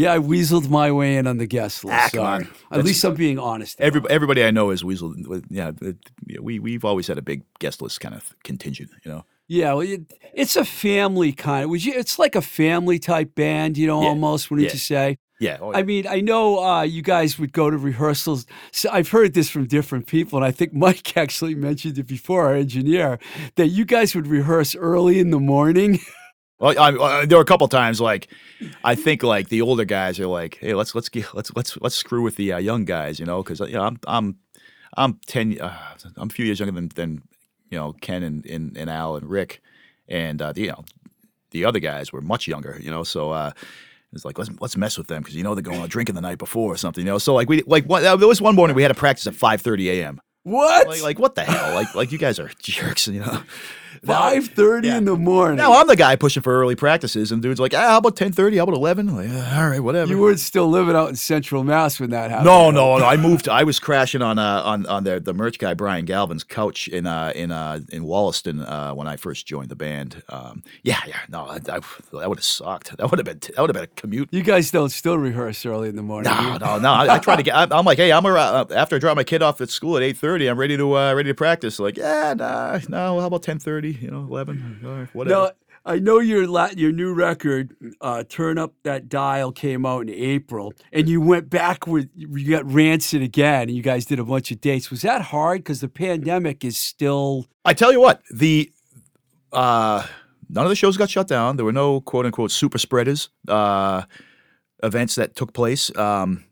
[0.00, 1.94] Yeah, I weaseled my way in on the guest list.
[1.94, 2.48] Ah, Sorry.
[2.72, 3.78] At least I'm being honest.
[3.78, 5.14] Every, everybody I know is weasel.
[5.50, 5.72] Yeah,
[6.40, 9.24] we we've always had a big guest list kind of contingent, you know.
[9.46, 11.70] Yeah, well, it, it's a family kind of.
[11.70, 11.92] Would you?
[11.94, 14.50] It's like a family type band, you know, Yeah, almost.
[14.50, 14.72] Wouldn't yeah.
[14.72, 15.18] you say?
[15.38, 18.46] Yeah, oh, I mean, I know uh, you guys would go to rehearsals.
[18.72, 22.46] So I've heard this from different people, and I think Mike actually mentioned it before,
[22.46, 23.18] our engineer,
[23.56, 25.98] that you guys would rehearse early in the morning.
[26.60, 28.28] Well, I, I, there were a couple times like
[28.84, 31.96] I think like the older guys are like, hey, let's let's get let's let's let's
[31.96, 34.36] screw with the uh, young guys, you know, because you know I'm I'm
[34.96, 35.76] I'm ten uh,
[36.16, 37.22] I'm a few years younger than than
[37.70, 39.62] you know Ken and and, and Al and Rick,
[40.08, 40.84] and uh, the, you know
[41.50, 43.30] the other guys were much younger, you know, so.
[43.32, 43.50] uh
[44.12, 46.20] it's like let's let's mess with them because you know they're going out drinking the
[46.20, 47.18] night before or something, you know.
[47.18, 49.60] So like we like one, there was one morning we had to practice at five
[49.60, 50.20] thirty a.m.
[50.42, 50.88] What?
[50.88, 51.74] Like, like what the hell?
[51.74, 53.42] Like like you guys are jerks, you know.
[54.04, 54.98] Five thirty yeah.
[54.98, 55.56] in the morning.
[55.56, 58.32] now I'm the guy pushing for early practices, and dude's like, ah, how about ten
[58.32, 58.56] thirty?
[58.56, 59.14] How about eleven?
[59.14, 60.10] Like, "Ah, all right, whatever.
[60.10, 62.46] you weren't still living out in Central Mass when that happened.
[62.46, 63.04] no, no, no.
[63.04, 63.48] I moved.
[63.48, 67.06] I was crashing on uh, on on the the merch guy Brian Galvin's couch in
[67.06, 70.22] uh in uh in Wollaston uh, when I first joined the band.
[70.28, 71.20] Um, yeah, yeah.
[71.28, 72.96] No, I, I, that would have sucked.
[72.96, 74.28] That would have been that would have been a commute.
[74.30, 76.32] You guys don't still rehearse early in the morning.
[76.32, 76.92] No, no, no.
[76.92, 77.54] I, I try to get.
[77.54, 79.96] I, I'm like, hey, I'm around, uh, after I drop my kid off at school
[79.96, 80.48] at eight thirty.
[80.48, 81.78] I'm ready to uh, ready to practice.
[81.78, 83.20] Like, yeah, nah, no.
[83.20, 83.79] How about ten thirty?
[83.88, 84.78] You know, eleven.
[84.82, 85.34] Right, whatever.
[85.34, 85.50] No,
[85.84, 90.10] I know your la- your new record, uh, "Turn Up That Dial," came out in
[90.10, 94.24] April, and you went back with you got Rancid again, and you guys did a
[94.24, 94.90] bunch of dates.
[94.90, 95.60] Was that hard?
[95.60, 97.46] Because the pandemic is still.
[97.64, 98.70] I tell you what, the
[99.52, 100.06] uh,
[100.48, 101.56] none of the shows got shut down.
[101.56, 104.02] There were no quote unquote super spreaders uh,
[104.82, 105.94] events that took place.
[105.96, 106.44] Um,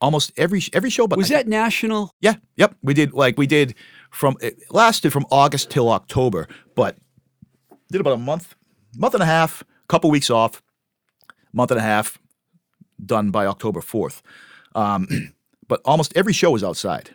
[0.00, 2.14] almost every every show, but Was that national?
[2.20, 2.76] Yeah, yep.
[2.82, 3.74] We did like we did
[4.14, 6.96] from it lasted from August till October, but
[7.90, 8.54] did about a month,
[8.96, 10.62] month and a half, couple weeks off,
[11.52, 12.18] month and a half,
[13.04, 14.22] done by October fourth.
[14.74, 15.08] Um,
[15.68, 17.10] but almost every show was outside,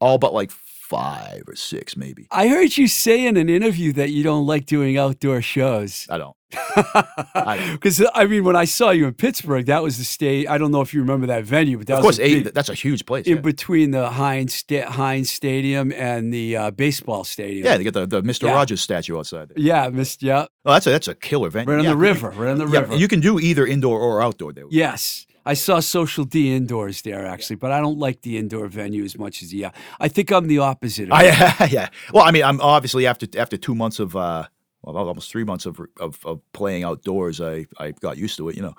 [0.00, 2.28] all but like five or six maybe.
[2.30, 6.06] I heard you say in an interview that you don't like doing outdoor shows.
[6.08, 6.35] I don't.
[6.54, 7.70] I.
[7.72, 10.48] Because I mean, when I saw you in Pittsburgh, that was the state.
[10.48, 12.54] I don't know if you remember that venue, but that Of course, was a big-
[12.54, 13.26] that's a huge place.
[13.26, 13.40] in Yeah.
[13.42, 17.64] between the Heinz Sta- Heinz Stadium and the uh, baseball stadium.
[17.66, 18.54] yeah, they got the, the Mister Yeah.
[18.54, 19.48] Rogers statue outside.
[19.50, 19.58] There.
[19.64, 20.22] yeah, missed.
[20.22, 21.70] Yeah, Oh, that's a that's a killer venue.
[21.72, 22.30] right on Yeah, the river.
[22.30, 22.96] Right on the Yeah, river.
[22.96, 24.64] you can do either indoor or outdoor there.
[24.70, 29.04] yes, I saw Social D indoors there actually, but I don't like the indoor venue
[29.04, 29.66] as much as the.
[29.66, 29.70] Uh,
[30.00, 31.06] I think I'm the opposite.
[31.08, 31.12] Of.
[31.12, 31.88] I, yeah.
[32.12, 34.46] Well, I mean, I'm obviously after after two months of uh,
[34.94, 38.62] almost three months of, of of playing outdoors, I I got used to it, you
[38.62, 38.74] know.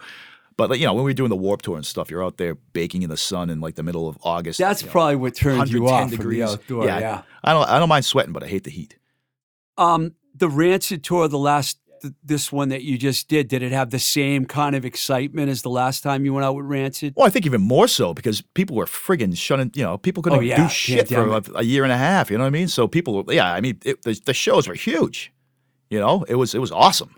[0.55, 2.37] But like, you know, when we were doing the warp tour and stuff, you're out
[2.37, 4.57] there baking in the sun in like the middle of August.
[4.57, 6.85] That's you know, probably what turned you 110 off from the outdoor.
[6.85, 7.21] yeah.
[7.43, 8.97] I don't I don't mind sweating, but I hate the heat.
[9.77, 13.71] Um, the Rancid tour, the last, th- this one that you just did, did it
[13.71, 17.13] have the same kind of excitement as the last time you went out with Rancid?
[17.15, 19.69] Well, I think even more so because people were friggin' shunning.
[19.75, 22.31] You know, people couldn't Oh, yeah, do shit for a, a year and a half.
[22.31, 22.67] You know what I mean?
[22.67, 25.31] So people, yeah, I mean, it, the, the shows were huge.
[25.89, 27.15] You know, it was it was awesome.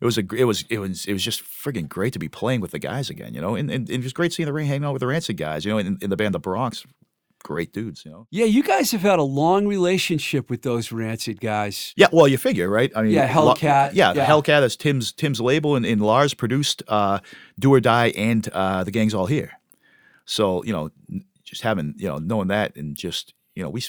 [0.00, 2.60] It was a it was it was it was just friggin' great to be playing
[2.60, 3.34] with the guys again.
[3.34, 5.36] You know, and, and, it was great seeing the ring hanging out with the Rancid
[5.36, 5.64] guys.
[5.64, 6.84] You know, in, in the band the Bronx,
[7.44, 8.04] great dudes.
[8.04, 8.26] You know.
[8.30, 11.92] Yeah, you guys have had a long relationship with those Rancid guys.
[11.96, 12.90] Yeah, well, you figure, right?
[12.96, 14.26] I mean, Yeah, Hellcat, Yeah, the yeah.
[14.26, 17.20] Hellcat is Tim's Tim's label, and, and Lars produced uh,
[17.58, 19.52] "Do or Die" and uh, "The Gang's All Here."
[20.24, 20.90] So you know,
[21.44, 23.80] just having you know knowing that, and just you know, we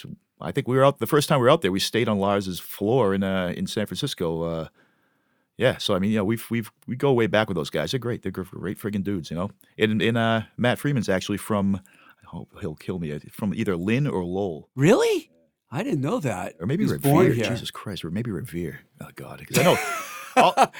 [0.44, 1.72] I think we were out the first time we were out there.
[1.72, 4.42] We stayed on Lars's floor in uh, in San Francisco.
[4.44, 4.68] Uh,
[5.58, 7.92] yeah, so I mean, yeah, we've we've we go way back with those guys.
[7.92, 8.22] They're great.
[8.24, 9.52] They're gr- great friggin' dudes, you know.
[9.78, 11.76] And and uh, Matt Freeman's actually from.
[12.24, 13.12] I hope he'll kill me.
[13.14, 14.68] uh, From either Lynn or Lowell.
[14.76, 15.30] Really?
[15.72, 16.56] I didn't know that.
[16.60, 17.34] Or maybe Revere.
[17.34, 18.82] Jesus Christ, or maybe Revere.
[19.02, 19.78] Oh God, 'Cause I know.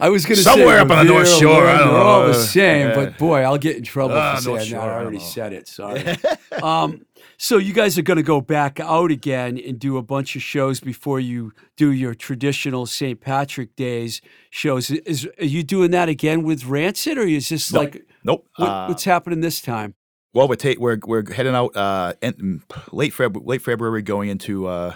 [0.00, 2.02] I'll- was going to Somewhere say up on the North Shore, Lynn, I don't they're
[2.02, 2.94] all the same, Yeah.
[2.94, 4.80] but boy, I'll get in trouble Ah, for saying that.
[4.80, 5.22] I I already know.
[5.24, 5.68] said it.
[5.68, 6.04] Sorry.
[6.62, 7.04] um,
[7.38, 10.42] so you guys are going to go back out again and do a bunch of
[10.42, 13.20] shows before you do your traditional St.
[13.20, 14.90] Patrick Days shows.
[14.90, 17.80] Is are you doing that again with Rancid, or is this No.
[17.80, 18.46] like nope.
[18.56, 19.94] what, Uh, what's happening this time?
[20.32, 22.62] well, we're, ta- we're we're heading out uh, in,
[22.92, 24.94] late Feb- late February, going into uh,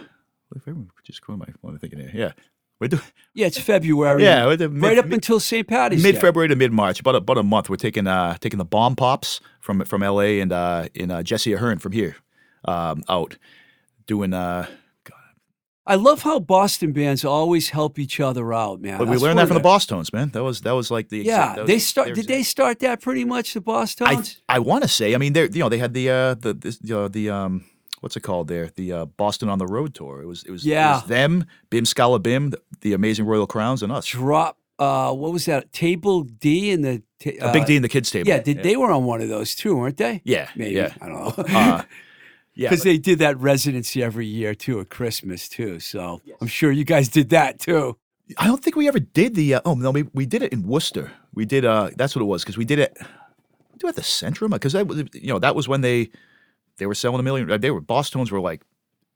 [0.55, 0.89] late February.
[1.05, 2.11] Just I, what am I thinking here?
[2.15, 2.33] Yeah,
[2.81, 3.03] we're doing
[3.35, 4.25] Yeah, it's February.
[4.25, 5.67] yeah, we're the right mid, up until St.
[5.67, 7.71] Patty's Mid February to mid March, about a, about a month.
[7.71, 10.41] We're taking uh taking the Bombpops from from L.A.
[10.41, 12.17] and uh, in uh, Jesse Ahern from here
[12.65, 13.37] um, out
[14.07, 14.35] doing.
[14.35, 14.67] Uh,
[15.87, 18.99] I love how Boston bands always help each other out, man.
[18.99, 20.29] but we learned that from the Tones, man.
[20.31, 22.15] That was that was like the Yeah, that was they start.
[22.15, 23.55] Did they start that pretty much?
[23.55, 24.23] The Boss I.
[24.49, 25.15] I want to say.
[25.15, 27.65] I mean, they you know they had the uh the this, you know, the um
[28.01, 30.21] what's it called there the uh, Boston on the Road tour.
[30.23, 30.95] It was it was it Yeah.
[30.97, 34.07] was them Bim Skala Bim the, the Amazing Royal Crowns and us.
[34.07, 34.57] Drop.
[34.79, 35.73] Uh, what was that?
[35.75, 38.29] Table D in the ta- A Big uh, D in the kids table.
[38.29, 40.23] Yeah, did, they were on one of those too, weren't they?
[40.25, 40.75] Yeah, maybe.
[40.77, 40.95] yeah.
[41.03, 41.45] I don't know.
[41.55, 41.83] Uh,
[42.55, 45.81] yeah, Because they did that residency every year too at Christmas too.
[45.81, 47.99] So I'm sure you guys did that too.
[48.39, 49.57] I don't think we ever did the.
[49.57, 51.13] Uh, oh no, we, we did it in Worcester.
[51.35, 51.65] We did.
[51.67, 52.97] Uh, that's what it was because we did it.
[53.73, 56.09] We did at the Centrum because that was you know that was when they
[56.81, 57.49] they were selling a million.
[57.49, 58.63] uh, They were Boston's were like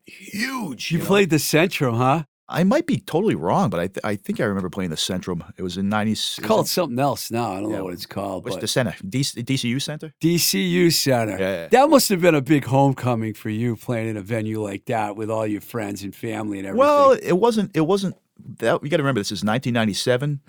[0.06, 0.92] huge.
[0.92, 1.04] You know?
[1.06, 2.24] played the Centrum, huh?
[2.46, 5.50] I might be totally wrong, but I th- I think I remember playing the Centrum.
[5.56, 6.12] It was in ninety.
[6.12, 7.52] It's called something else now.
[7.54, 8.44] I don't Yeah, know what it's called.
[8.44, 8.94] What's the center?
[9.02, 10.12] DC, DCU Center.
[10.20, 11.38] DCU Center.
[11.38, 11.68] Yeah, yeah.
[11.68, 15.16] That must have been a big homecoming for you playing in a venue like that
[15.16, 16.80] with all your friends and family and everything.
[16.86, 17.74] Well, it wasn't.
[17.74, 18.14] It wasn't.
[18.58, 19.20] That you got to remember.
[19.20, 20.40] This is 1997,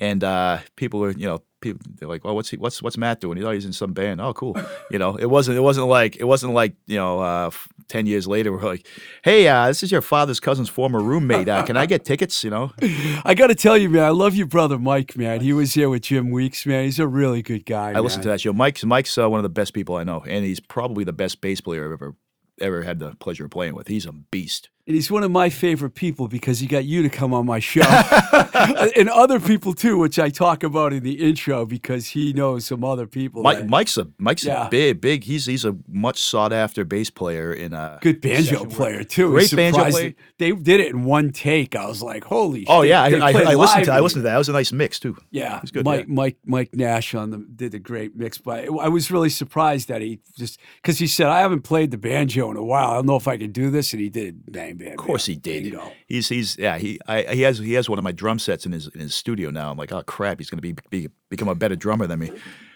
[0.00, 2.58] and uh, people were, you know, people they're like, "Well, what's he?
[2.58, 3.38] What's what's Matt doing?
[3.38, 4.20] He thought he's in some band.
[4.20, 4.54] Oh, cool.
[4.90, 5.56] You know, it wasn't.
[5.56, 6.16] It wasn't like.
[6.16, 7.22] It wasn't like you know.
[7.22, 8.86] Uh, f- Ten years later, we're like,
[9.22, 11.48] "Hey, uh, this is your father's cousin's former roommate.
[11.48, 12.42] Uh, can I get tickets?
[12.44, 12.72] You know."
[13.24, 15.40] I got to tell you, man, I love your brother Mike, man.
[15.40, 16.84] He was here with Jim Weeks, man.
[16.84, 17.92] He's a really good guy.
[17.92, 18.52] I listened to that show.
[18.52, 21.40] Mike's Mike's uh, one of the best people I know, and he's probably the best
[21.40, 22.14] bass player I've ever
[22.60, 23.88] ever had the pleasure of playing with.
[23.88, 24.70] He's a beast.
[24.84, 27.60] And he's one of my favorite people because he got you to come on my
[27.60, 27.82] show.
[28.96, 32.82] and other people too, which I talk about in the intro because he knows some
[32.82, 33.44] other people.
[33.44, 34.66] Mike, that- Mike's a Mike's Yeah.
[34.66, 35.22] a big big.
[35.22, 39.30] He's he's a much sought after bass player in a good banjo player too.
[39.30, 40.14] Great banjo player.
[40.38, 41.76] They, did it in one take.
[41.76, 42.68] I was like, holy shit.
[42.68, 42.90] Oh shit.
[42.90, 44.32] yeah, I, They I, I listened to I listened to that.
[44.32, 45.16] That was a nice mix too.
[45.30, 46.14] Yeah, He's good, Mike yeah.
[46.14, 50.02] Mike Mike Nash on the did a great mix, but I was really surprised that
[50.02, 52.90] he just because he said I haven't played the banjo in a while.
[52.90, 54.50] I don't know if I can do this, and he did.
[54.50, 54.92] Bang bang.
[54.92, 55.64] Of course he did.
[55.64, 55.92] Bingo.
[56.06, 58.72] He's he's yeah he I, he has he has one of my drum sets in
[58.72, 59.70] his in his studio now.
[59.70, 62.30] I'm like oh crap, he's gonna be, be become a better drummer than me.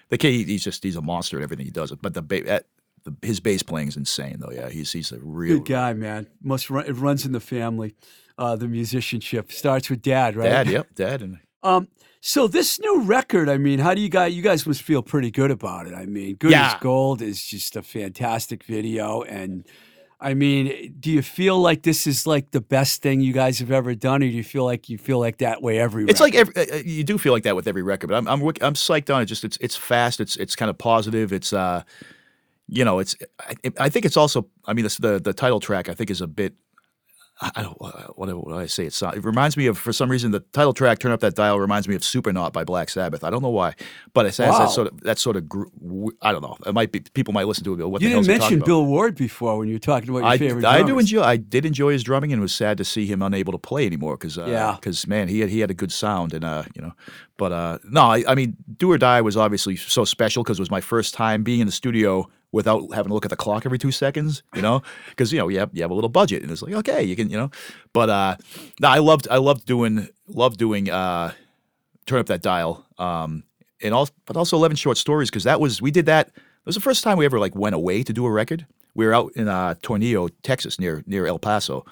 [0.09, 1.93] The kid he, he's just he's a monster at everything he does.
[1.93, 2.63] But the, ba-
[3.05, 4.53] the his bass playing is insane though.
[4.53, 6.27] Yeah, he's he's a real Good guy, man.
[6.43, 7.95] Must run, it runs in the family.
[8.39, 10.49] Uh, the musicianship starts with dad, right?
[10.49, 10.69] dad.
[10.69, 11.89] Yep, dad and Um,
[12.21, 14.33] so this new record, I mean, how do you guys?
[14.35, 15.95] You guys must feel pretty good about it.
[15.95, 16.75] I mean, "Good Yeah.
[16.75, 19.67] as Gold" is just a fantastic video, and
[20.19, 23.71] I mean, do you feel like this is like the best thing you guys have
[23.71, 26.05] ever done, or do you feel like you feel like that way every?
[26.05, 26.23] It's record?
[26.23, 28.41] like every, uh, uh, you do feel like that with every record, but I'm I'm
[28.43, 29.27] I'm psyched on it.
[29.27, 30.21] Just it's it's fast.
[30.21, 31.35] It's it's kind of positive.
[31.35, 31.83] It's uh,
[32.67, 34.47] you know, it's I, I think it's also.
[34.65, 36.55] I mean, this, the the title track I think is a bit.
[37.41, 38.87] I I don't what what do I say?
[38.87, 41.35] It's uh, it reminds me of for some reason the title track "Turn Up That
[41.35, 43.25] Dial" reminds me of "Supernaut" by Black Sabbath.
[43.25, 43.75] I don't know why,
[44.15, 44.59] but it has Wow.
[44.61, 45.65] that sort of that sort of gr-
[46.23, 46.57] I don't know.
[46.67, 47.77] It might be people might listen to it.
[47.77, 48.67] go, What you the didn't mention about?
[48.67, 50.65] Bill Ward before when you were talking about your I, favorite.
[50.65, 53.21] I do enjoy I did enjoy his drumming and it was sad to see him
[53.21, 54.77] unable to play anymore because Yeah.
[54.81, 56.93] because man he had he had a good sound and uh you know
[57.37, 60.63] but uh no I, I mean Do or Die was obviously so special because it
[60.63, 63.67] was my first time being in the studio without having to look at the clock
[63.67, 64.83] every two seconds you know?
[65.11, 67.17] Because you know you have you have a little budget and it's like okay you
[67.17, 67.51] can you know?
[67.93, 68.37] But uh
[68.81, 71.33] no I loved I loved doing loved doing uh
[72.07, 73.43] turn up that dial um
[73.83, 76.75] and also but also 11 short stories because that was we did that it was
[76.75, 78.67] the first time we ever like went away to do a record.
[78.95, 81.85] We were out in uh tornillo texas near near el paso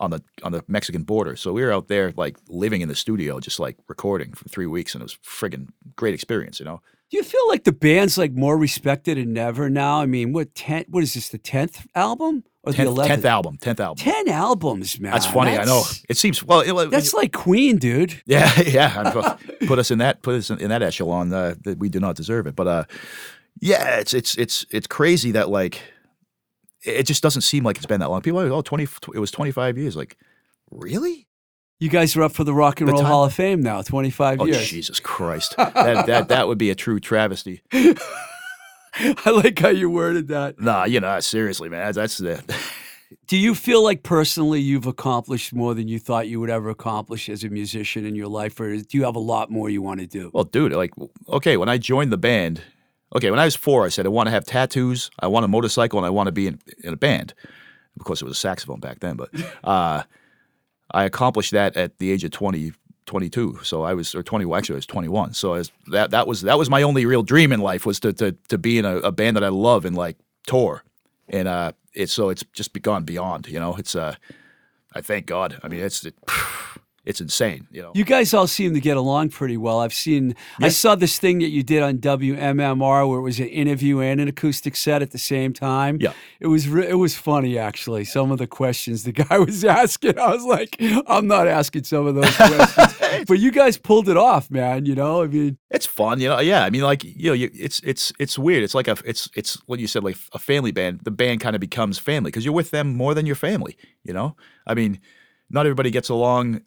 [0.00, 1.36] on the on the mexican border.
[1.36, 4.66] So we were out there like living in the studio just like recording for three
[4.66, 6.80] weeks and it was friggin' great experience you know
[7.10, 10.00] Do you feel like the band's like more respected than ever now?
[10.00, 10.84] I mean, what ten?
[10.88, 11.30] What is this?
[11.30, 13.22] The tenth album or the 10th, eleventh?
[13.22, 15.12] 10th album 10th album Ten albums, man.
[15.12, 18.20] that's funny i know it seems well it, That's like Queen, dude.
[18.26, 19.36] Yeah, yeah.
[19.66, 22.46] Put us in that put us in that echelon uh, that we do not deserve
[22.46, 22.54] it.
[22.56, 22.84] But uh,
[23.60, 25.80] yeah, it's it's it's it's crazy that like
[26.82, 28.20] it just doesn't seem like it's been that long.
[28.22, 28.84] People are like, oh, 20,
[29.14, 29.96] it was 25 years.
[29.96, 30.16] Like,
[30.70, 31.26] really?
[31.80, 33.82] You guys are up for the Rock and The Roll time- Hall of Fame now.
[33.82, 34.68] Twenty five Oh, years.
[34.68, 35.54] Jesus Christ.
[35.56, 37.62] that, that that would be a true travesty.
[37.72, 40.58] I like how you worded that.
[40.60, 41.92] Nah, you know, seriously, man.
[41.92, 42.42] That's the
[43.28, 47.28] Do you feel like personally you've accomplished more than you thought you would ever accomplish
[47.28, 50.00] as a musician in your life, or do you have a lot more you want
[50.00, 50.30] to do?
[50.34, 50.92] Well, dude, like,
[51.28, 52.60] okay, when I joined the band,
[53.14, 55.48] okay, when I was four, I said I want to have tattoos, I want a
[55.48, 57.34] motorcycle, and I want to be in, in a band.
[58.00, 59.30] Of course, it was a saxophone back then, but
[59.62, 60.02] uh,
[60.90, 62.72] I accomplished that at the age of 20,
[63.06, 63.60] 22.
[63.62, 65.34] So I was, or 20, well, actually, I was 21.
[65.34, 68.12] So was, that that was that was my only real dream in life was to
[68.14, 70.16] to, to be in a, a band that I love and like
[70.46, 70.82] tour.
[71.28, 73.76] And uh, it's so it's just gone beyond, you know.
[73.76, 74.14] It's uh,
[74.94, 75.58] I thank God.
[75.62, 76.14] I mean, it's it,
[77.08, 77.90] it's insane, you know.
[77.94, 79.80] You guys all seem to get along pretty well.
[79.80, 83.48] I've seen, I saw this thing that you did on WMMR where it was an
[83.48, 85.96] interview and an acoustic set at the same time.
[86.02, 86.12] Yeah.
[86.38, 88.04] it was it was funny actually.
[88.04, 92.06] Some of the questions the guy was asking, I was like, I'm not asking some
[92.06, 94.84] of those questions, but you guys pulled it off, man.
[94.84, 96.40] You know, I mean, It's fun, you know.
[96.40, 98.62] Yeah, I mean, like you know, you, it's it's it's weird.
[98.62, 101.00] It's like a it's it's what you said, like a family band.
[101.04, 103.78] The band kind of becomes family because you're with them more than your family.
[104.04, 104.36] You know,
[104.66, 105.00] I mean,
[105.48, 106.60] not everybody gets along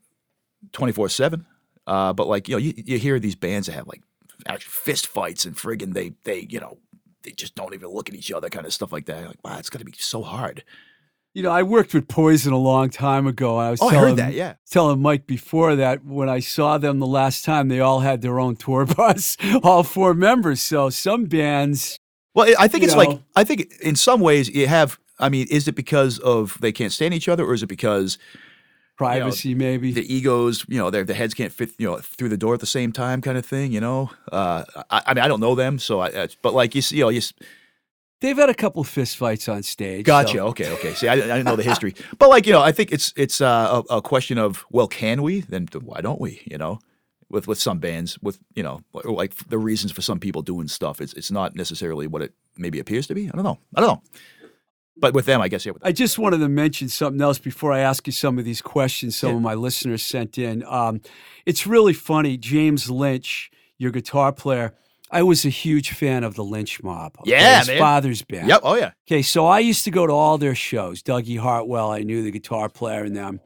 [0.72, 1.46] twenty four seven,
[1.88, 4.02] uh, but like you know, you, you hear these bands that have like
[4.48, 6.78] actual fist fights and friggin' they they you know
[7.24, 9.26] they just don't even look at each other, kind of stuff like that.
[9.28, 10.64] Like, wow, it's gonna be so hard.
[11.34, 13.92] you know, I worked with Poison a long time ago, and I was Oh, I
[13.92, 14.34] telling, heard that.
[14.34, 14.56] Yeah.
[14.70, 18.40] telling Mike before that when I saw them the last time, they all had their
[18.40, 20.62] own tour bus, all four members.
[20.62, 21.98] So some bands,
[22.36, 23.18] Well, I- I think it's like.
[23.36, 25.00] I think in some ways you have.
[25.20, 28.18] I mean, is it because of they can't stand each other, or is it because
[29.02, 29.92] privacy maybe.
[29.92, 32.60] the egos, you know, their the heads can't fit, you know, through the door at
[32.60, 33.72] the same time, kind of thing.
[33.72, 36.76] You know, uh, I, I mean, I don't know them, so I, uh, but like
[36.76, 37.22] you see, you know, you
[38.22, 40.06] They've had a couple fist fights on stage.
[40.06, 40.38] gotcha.
[40.38, 40.94] so- Okay, okay.
[40.94, 43.42] See, I, I didn't know the history, but like you know, I think it's it's
[43.42, 45.42] uh, a, a question of well, can we?
[45.42, 46.42] Then why don't we?
[46.46, 46.80] You know.
[47.30, 51.00] With, with some bands, with you know, like the reasons for some people doing stuff,
[51.00, 53.30] it's it's not necessarily what it maybe appears to be.
[53.30, 53.58] I don't know.
[53.74, 54.02] I don't know.
[54.98, 55.72] But with them, I guess yeah.
[55.82, 59.16] I just wanted to mention something else before I ask you some of these questions
[59.16, 60.64] some of my listeners sent in.
[60.68, 61.02] Um,
[61.46, 62.38] it's really funny.
[62.38, 64.74] James Lynch, your guitar player,
[65.10, 67.16] I was a huge fan of the Lynch Mob.
[67.20, 67.80] okay, Yeah, his man.
[67.80, 68.48] father's band.
[68.48, 68.60] Yep.
[68.64, 68.92] Oh yeah.
[69.08, 71.02] Okay, so I used to go to all their shows.
[71.02, 73.40] Dougie Hartwell, I knew the guitar player in them.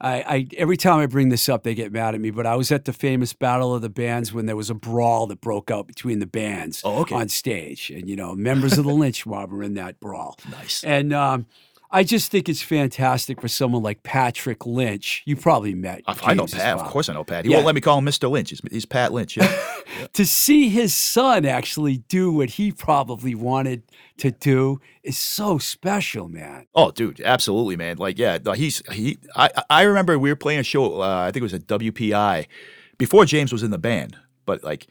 [0.00, 2.30] I, I every time I bring this up, they get mad at me.
[2.30, 5.26] But I was at the famous Battle of the Bands when there was a brawl
[5.26, 7.14] that broke out between the bands Oh, okay.
[7.16, 10.36] on stage, and you know, members of the Lynch Mob were in that brawl.
[10.50, 10.84] Nice.
[10.84, 11.46] And um,
[11.90, 15.22] I just think it's fantastic for someone like Patrick Lynch.
[15.24, 16.02] You probably met.
[16.06, 16.78] I, I know Pat.
[16.78, 17.44] Of course I know Pat.
[17.46, 17.56] He Yeah.
[17.58, 18.30] won't let me call him Mr.
[18.30, 18.50] Lynch.
[18.50, 19.36] He's, he's Pat Lynch.
[19.38, 19.58] Yeah.
[20.12, 23.82] to see his son actually do what he probably wanted
[24.18, 26.66] to do is so special, man.
[26.74, 27.96] oh, dude, absolutely, man.
[27.96, 29.16] Like, yeah, he's he.
[29.34, 31.00] I I remember we were playing a show.
[31.00, 32.46] Uh, I think it was at WPI
[32.98, 34.16] before James was in the band.
[34.44, 34.86] But like,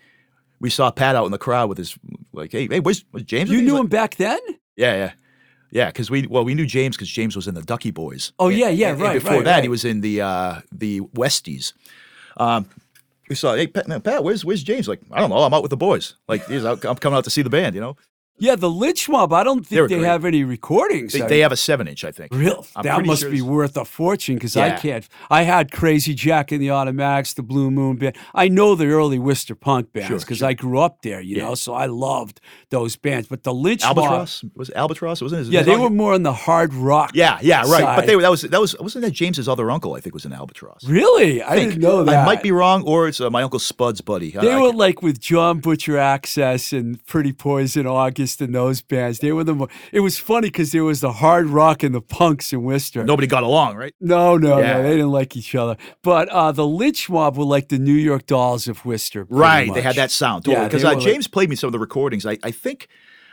[0.60, 1.96] we saw Pat out in the crowd with his
[2.34, 3.50] like, hey, hey, where's, where's James?
[3.52, 4.40] You knew like- him back then?
[4.76, 5.12] Yeah, yeah,
[5.72, 5.88] yeah.
[5.88, 8.32] Because we well, we knew James because James was in the Ducky Boys.
[8.40, 11.02] Oh, yeah, yeah, And- and right, Before right, that, he was in the uh, the
[11.02, 11.74] Westies.
[12.38, 12.70] Um,
[13.30, 14.88] we saw, hey, Pat, Pat, where's where's James?
[14.88, 15.38] Like, I don't know.
[15.38, 16.16] I'm out with the boys.
[16.28, 17.76] Like, he's out, I'm coming out to see the band.
[17.76, 17.98] You know,
[18.40, 19.34] Yeah, the Lynch Mob.
[19.34, 21.14] I don't think they have any recordings.
[21.14, 22.34] they, they have a seven inch, I think.
[22.34, 22.66] Real?
[22.76, 25.08] I'm that must sure be worth a fortune because I can't.
[25.30, 28.16] I had Crazy Jack and the Automatics, the Blue Moon Band.
[28.36, 30.48] I know the early Worcester punk bands because sure.
[30.50, 31.46] I grew up there, you Yeah.
[31.46, 33.28] know, so I loved those bands.
[33.28, 33.98] But the Lynch Mob.
[34.56, 35.22] Was it Albatross?
[35.22, 35.50] Wasn't his?
[35.50, 37.12] Yeah, they were more on the hard rock.
[37.16, 37.82] Yeah, yeah, right.
[37.82, 38.08] But side.
[38.10, 39.96] they were that was that was wasn't that James's other uncle?
[39.96, 40.86] I think was an Albatross.
[40.88, 41.42] Really?
[41.42, 41.72] I, think.
[41.72, 42.16] didn't know that.
[42.18, 44.32] I might be wrong, or it's uh, my uncle Spud's buddy.
[44.32, 48.82] They I were can't- like with John Butcher Axis and Pretty Poison August and those
[48.82, 49.20] bands.
[49.20, 49.56] They were the.
[49.56, 53.04] Mo- it was funny because there was the hard rock and the punks in Worcester.
[53.06, 53.94] nobody got along, right?
[54.02, 54.74] No, no, Yeah.
[54.74, 55.78] no, they didn't like each other.
[56.04, 59.26] But uh, the Lynch Mob were like the New York Dolls of Worcester.
[59.30, 60.66] Right, they had that sound Yeah.
[60.66, 62.26] Because uh, were like- James played me some of the recordings.
[62.26, 62.88] I, I think,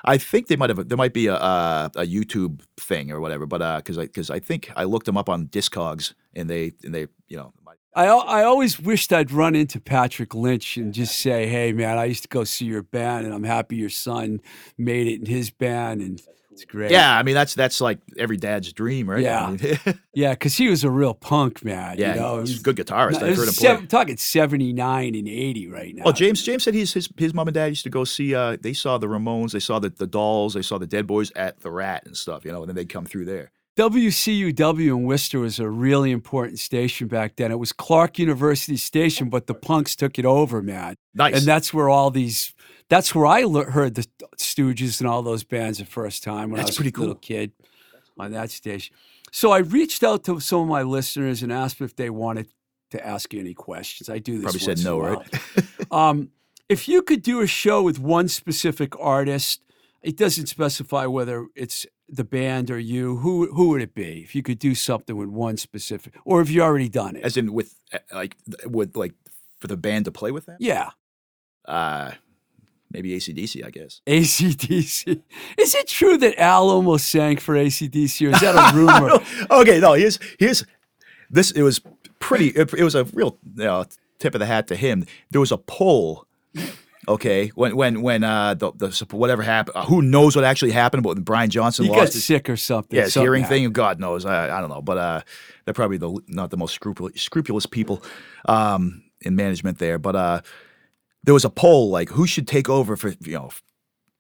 [0.04, 3.46] I think they might have there might be a a, a YouTube thing or whatever.
[3.46, 6.94] But because I because I think I looked them up on Discogs and they and
[6.94, 7.52] they you know
[7.94, 12.06] I, I always wished I'd run into Patrick Lynch and just say, hey, man, I
[12.06, 14.40] used to go see your band and I'm happy your son
[14.76, 16.20] made it in his band and
[16.50, 16.92] it's great.
[16.92, 17.16] yeah.
[17.18, 19.22] I mean that's that's like every dad's dream, right?
[19.22, 19.44] Yeah.
[19.46, 21.96] I mean, Yeah, because he was a real punk, man.
[21.98, 22.14] yeah.
[22.14, 22.40] you know?
[22.40, 23.20] he's It a good guitarist.
[23.20, 23.76] No, I've heard him was play.
[23.76, 26.04] sev- talking 79 and 80 right now.
[26.04, 28.34] Well, James James said his his his mom and dad used to go see.
[28.36, 31.32] Uh, they saw the Ramones, they saw the the Dolls, they saw the Dead Boys
[31.34, 32.44] at the Rat and stuff.
[32.44, 33.50] You know, and then they'd come through there.
[33.76, 37.50] WCUW in Worcester was a really important station back then.
[37.50, 40.96] It was Clark University station, but the punks took it over, man.
[41.12, 41.38] Nice.
[41.38, 42.54] And that's where all these,
[42.88, 44.06] that's where I le- heard the
[44.36, 47.14] Stooges and all those bands the first time when That's I was pretty a little
[47.16, 47.50] kid
[48.16, 48.94] on that station.
[49.32, 52.46] So I reached out to some of my listeners and asked if they wanted
[52.90, 54.08] to ask you any questions.
[54.08, 55.28] I do this Probably said once in a no, right?
[55.90, 56.30] Um,
[56.68, 59.60] if you could do a show with one specific artist,
[60.02, 63.16] it doesn't specify whether it's the band or you.
[63.18, 64.20] Who who would it be?
[64.22, 67.24] If you could do something with one specific, or have you already done it?
[67.24, 68.36] As in with uh, like
[68.66, 69.14] with like
[69.60, 70.56] for the band to play with them.
[70.60, 70.90] yeah,
[71.64, 72.12] Uh,
[72.90, 74.02] maybe ACDC, I guess.
[74.06, 75.22] ACDC.
[75.58, 79.20] Is it true that Al almost sang for ACDC, or is that a rumor?
[79.50, 80.64] okay, no, here's here's
[81.30, 81.50] this.
[81.52, 81.80] It was
[82.18, 82.48] pretty.
[82.48, 83.84] It, it was a real you know,
[84.18, 85.06] tip of the hat to him.
[85.30, 86.26] There was a poll.
[87.06, 91.02] Okay, when when when uh the, the whatever happened, uh, who knows what actually happened?
[91.02, 92.96] But when Brian Johnson he got his sick or something.
[92.96, 93.64] yeah, his something hearing happened.
[93.64, 93.72] thing.
[93.72, 94.82] God knows, I, I don't know.
[94.82, 95.20] But uh,
[95.64, 98.02] they're probably the not the most scrupulous scrupulous people
[98.46, 99.98] um in management there.
[99.98, 100.40] But uh,
[101.22, 103.50] there was a poll like who should take over for you know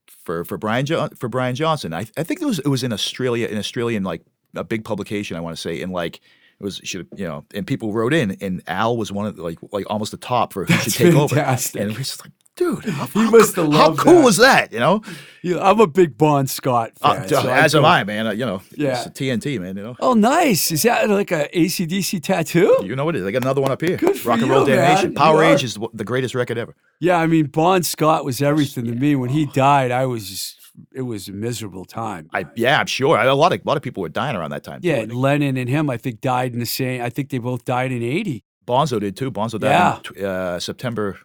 [0.08, 1.92] for for Brian jo- for Brian Johnson.
[1.92, 4.22] I I think it was it was in Australia, in Australian like
[4.54, 5.36] a big publication.
[5.36, 8.32] I want to say, and like it was should you know, and people wrote in,
[8.40, 11.12] and Al was one of the, like like almost the top for who should take
[11.12, 11.80] fantastic.
[11.80, 11.88] over.
[11.88, 14.24] And just like, dude, how, He must have how cool that.
[14.24, 14.72] was that?
[14.72, 15.02] You know,
[15.42, 17.28] Yeah, I'm a big Bon Scott Uh, fan.
[17.28, 18.26] duh, so as am I, man.
[18.28, 18.96] Uh, you know, Yeah.
[18.98, 19.76] it's a TNT, man.
[19.76, 19.96] You know.
[20.00, 20.70] Oh, nice.
[20.72, 22.78] Is that like a ACDC tattoo?
[22.82, 23.26] You know what it is.
[23.26, 23.96] I got another one up here.
[23.96, 24.64] Good Rock and Roll.
[24.64, 25.14] Damnation.
[25.14, 26.74] Powerage is the- greatest record ever.
[27.00, 29.16] Yeah, I mean, Bon Scott was everything to me.
[29.16, 30.60] When he died, I was just,
[30.94, 32.28] it was a miserable time.
[32.32, 33.16] I yeah, I'm sure.
[33.18, 34.80] I, a lot of a lot of people were dying around that time.
[34.80, 35.14] too, I yeah, think.
[35.14, 38.02] Lennon and him, I think, died in the same, I think they both died in
[38.02, 38.44] 80.
[38.66, 39.30] Bonzo did too.
[39.30, 41.18] Bonzo died in uh, September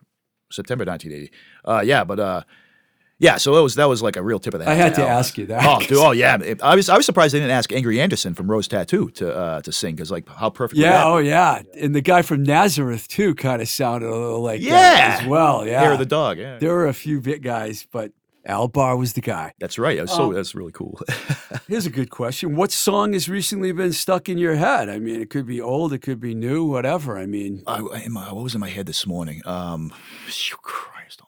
[0.52, 1.32] September 1980.
[1.66, 2.42] Uh, yeah, but uh,
[3.20, 3.38] yeah.
[3.38, 4.72] So that was that was like a real tip of the hat.
[4.72, 5.20] I had to Al.
[5.20, 5.64] ask you that.
[5.66, 6.38] Oh, dude, oh yeah.
[6.42, 9.36] It- I was I was surprised they didn't ask Angry Anderson from Rose Tattoo to
[9.36, 10.80] uh, to sing because like how perfect.
[10.80, 11.62] Yeah, oh yeah.
[11.80, 15.18] And the guy from Nazareth, too, kind of sounded a little like that Yeah.
[15.22, 15.68] as well.
[15.68, 15.82] Yeah.
[15.82, 16.38] Hair of the dog.
[16.38, 18.12] Yeah, there were a few bit guys, but
[18.50, 19.54] Al Barr was the guy.
[19.60, 20.02] that's right.
[20.02, 21.00] Was Um, so that's really cool.
[21.68, 22.56] Here's a good question.
[22.56, 24.90] What song has recently been stuck in your head?
[24.90, 27.18] I mean, it could be old, it could be new, whatever.
[27.18, 29.42] I mean, I, my, what was in my head this morning?
[29.46, 29.94] Um,
[30.64, 31.22] Christ.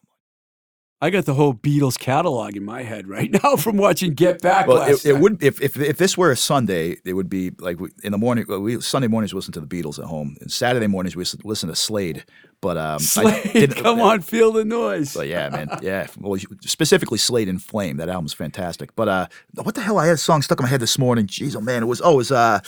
[1.04, 4.68] I got the whole Beatles catalog in my head right now from watching Get Back
[4.68, 7.52] Well, last it, it would if, if if this were a Sunday, it would be
[7.58, 8.46] like we, in the morning.
[8.48, 11.70] We Sunday mornings we listen to the Beatles at home, and Saturday mornings we listen
[11.70, 12.24] to Slade.
[12.62, 15.16] But um, I Slade, come on, feel the noise.
[15.16, 16.07] But yeah, man, yeah.
[16.20, 17.97] Well, specifically Slade and Flame.
[17.97, 18.95] That album's fantastic.
[18.95, 19.97] But uh, what the hell?
[19.97, 21.26] I had a song stuck in my head this morning.
[21.26, 22.59] Jeez, oh man, it was oh, it was uh,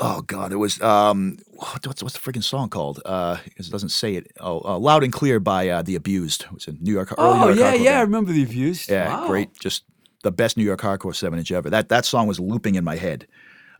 [0.00, 3.00] oh god, it was um, what's what's the freaking song called?
[3.04, 4.32] Uh, 'cause it doesn't say it.
[4.40, 6.44] Oh, uh, loud and clear by uh, the Abused.
[6.44, 7.12] It was in New York.
[7.18, 8.90] Early oh New York yeah, yeah, I remember the Abused.
[8.90, 9.26] Yeah, Wow.
[9.26, 9.50] great.
[9.60, 9.84] Just
[10.22, 11.68] the best New York hardcore seven inch ever.
[11.68, 13.26] That that song was looping in my head.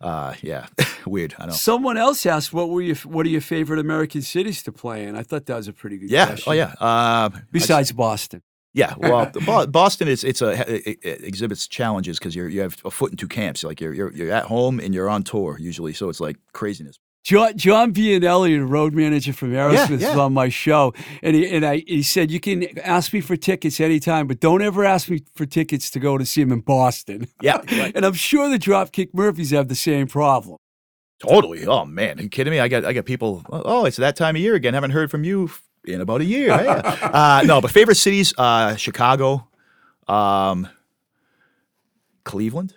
[0.05, 0.67] Uh, yeah,
[1.07, 1.35] weird.
[1.39, 1.53] I know.
[1.53, 5.17] Someone else asked, "What were your What are your favorite American cities to play in?"
[5.17, 6.27] I thought that was a pretty good Yeah.
[6.27, 6.51] question.
[6.51, 6.75] Oh yeah.
[6.79, 8.43] Uh, Besides Boston.
[8.75, 8.95] yeah.
[8.99, 10.51] Well, Boston is it's a
[10.91, 13.65] it, it exhibits challenges because you're you have a foot in two camps.
[13.65, 16.99] Like you're you're you're at home and you're on tour usually, so it's like craziness.
[17.25, 20.11] John, John Bianelli, the road manager from Aerosmith, yeah.
[20.11, 23.35] was on my show, and he and I he said you can ask me for
[23.35, 26.61] tickets anytime, but don't ever ask me for tickets to go to see him in
[26.61, 27.27] Boston.
[27.41, 27.57] Yeah.
[27.79, 27.93] right.
[27.97, 30.59] and I'm sure the Dropkick Murphys have the same problem.
[31.19, 31.67] Totally.
[31.67, 32.61] Oh man, are you kidding me?
[32.61, 33.43] I got I got people.
[33.49, 34.75] Oh, it's that time of year again.
[34.75, 35.51] Haven't heard from you
[35.87, 36.55] in about a year.
[36.55, 36.67] Hey.
[37.03, 39.49] uh, no, but favorite cities: uh, Chicago,
[40.09, 40.69] um,
[42.25, 42.75] Cleveland.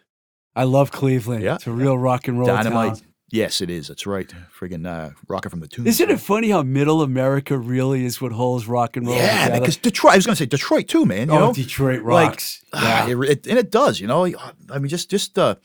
[0.55, 1.43] I love Cleveland.
[1.43, 1.55] Yeah.
[1.55, 2.95] It's a real rock and roll Dynamite.
[2.95, 3.06] town.
[3.29, 3.89] Yes, it is.
[3.89, 4.31] That's right.
[4.57, 5.85] Friggin' uh, rocket from the tomb.
[5.85, 9.59] Isn't it funny how Middle America really is what holds rock and roll Yeah, together?
[9.59, 10.13] because Detroit.
[10.13, 11.27] I was going to say Detroit too, man.
[11.27, 12.63] You oh, know, Detroit Like, rocks.
[12.71, 13.13] ah, yeah.
[13.13, 13.99] it, it- and it does.
[13.99, 15.55] You know, I mean, just just uh,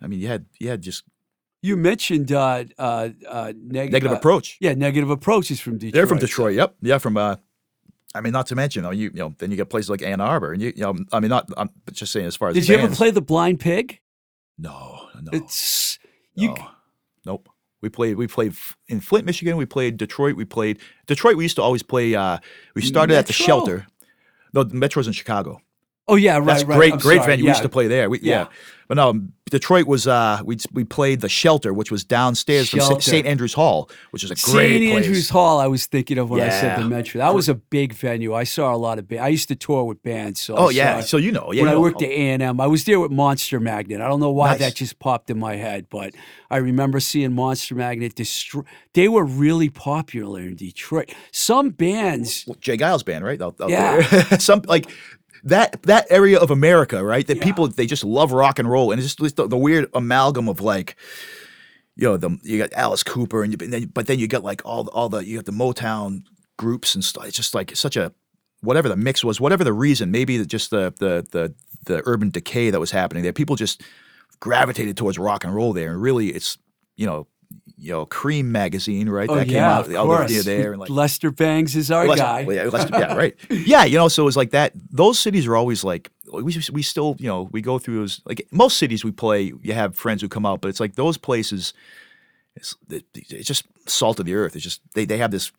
[0.00, 1.02] I mean, you had you had just
[1.60, 4.56] you mentioned uh, uh, uh, neg- negative uh, approach.
[4.60, 5.94] Yeah, negative approaches from Detroit.
[5.94, 6.54] They're from Detroit.
[6.54, 6.76] Yep.
[6.82, 7.16] Yeah, from.
[7.16, 7.36] uh
[8.14, 10.00] I mean, not to mention, you know, you, you know, then you get places like
[10.00, 11.50] Ann Arbor, and you, you know, I mean, not.
[11.58, 14.00] I'm just saying, as far as Did you ever play the Blind Pig?
[14.56, 15.98] No, no, It's
[16.34, 16.54] you.
[17.28, 17.34] No.
[17.34, 17.48] Nope.
[17.80, 18.16] We played.
[18.16, 18.54] We played
[18.88, 19.56] in Flint, Michigan.
[19.56, 20.34] We played Detroit.
[20.34, 21.36] We played Detroit.
[21.36, 22.14] We used to always play.
[22.14, 22.38] uh
[22.74, 23.86] We started at the Shelter.
[24.52, 25.60] No, the Metro's in Chicago.
[26.08, 26.46] Oh yeah, right.
[26.46, 26.76] That's right.
[26.76, 27.26] great, I'm great sorry.
[27.32, 27.44] venue.
[27.44, 28.08] We used to play there.
[28.10, 28.40] We, yeah.
[28.40, 28.46] Yeah.
[28.88, 30.06] but no, Detroit was.
[30.06, 33.26] uh We we played the Shelter, which was downstairs from St.
[33.26, 34.54] Andrews Hall, which is a St.
[34.54, 34.88] great place.
[34.90, 35.04] St.
[35.04, 35.58] Andrews Hall.
[35.58, 37.18] I was thinking of when I said the Metro.
[37.18, 38.32] That was a big venue.
[38.34, 39.22] I saw a lot of bands.
[39.22, 40.40] I used to tour with bands.
[40.40, 41.62] So Oh yeah, so you know, yeah.
[41.62, 41.82] when I you know.
[41.82, 44.00] worked at A and M, I was there with Monster Magnet.
[44.00, 44.58] I don't know why Nice.
[44.60, 46.14] that just popped in my head, but
[46.50, 48.62] I remember seeing Monster Magnet destroy.
[48.94, 51.10] They were really popular in Detroit.
[51.32, 52.76] Some bands, Well, J.
[52.78, 53.40] Geils band, right?
[53.40, 54.00] Out Yeah.
[54.38, 54.86] Some like
[55.44, 57.26] that that area of America, right?
[57.26, 60.48] That people they just love rock and roll, and it's just the, the weird amalgam
[60.48, 60.96] of like,
[61.96, 64.44] you know, the you got Alice Cooper, and, you, and then, but then you got
[64.44, 66.22] like all all the you got the Motown
[66.56, 67.26] groups and stuff.
[67.26, 68.12] It's just like such a
[68.60, 72.70] whatever the mix was, whatever the reason, maybe just the the the the urban decay
[72.70, 73.32] that was happening there.
[73.32, 73.82] People just
[74.40, 76.58] gravitated towards rock and roll there, and really, it's
[76.96, 77.26] you know.
[77.80, 79.28] You know, Creem magazine, right?
[79.30, 80.30] oh that yeah, came out of out course.
[80.30, 82.40] near there, and like Lester Bangs is our Lester- guy.
[82.40, 83.36] yeah, Lester- yeah, right.
[83.50, 84.72] Yeah, you know, so it was like that.
[84.90, 88.46] Those cities are always like we we still you know we go through those like
[88.50, 89.52] most cities we play.
[89.62, 91.72] You have friends who come out, but it's like those places.
[92.56, 94.56] It's it's just salt of the earth.
[94.56, 95.52] It's just they they have this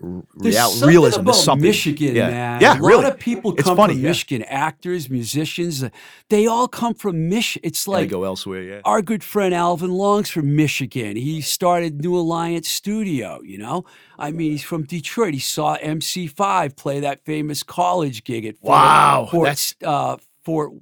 [0.00, 0.22] real,
[0.52, 1.20] something realism.
[1.20, 1.66] about There's something.
[1.66, 2.28] Michigan, yeah.
[2.30, 2.60] man.
[2.60, 3.04] Yeah, a lot really.
[3.06, 4.08] of people It's come funny, from yeah.
[4.08, 4.42] Michigan.
[4.48, 5.90] Actors, musicians, uh,
[6.28, 7.66] they all come from Michigan.
[7.68, 8.62] It's like go elsewhere.
[8.62, 8.80] Yeah.
[8.84, 11.16] our good friend Alvin Long's from Michigan.
[11.16, 13.84] He started New Alliance Studio, you know?
[14.18, 15.34] I mean, he's from Detroit.
[15.34, 20.72] He saw MC5 play that famous college gig at Fort, Wow, Fort, that's- uh, Fort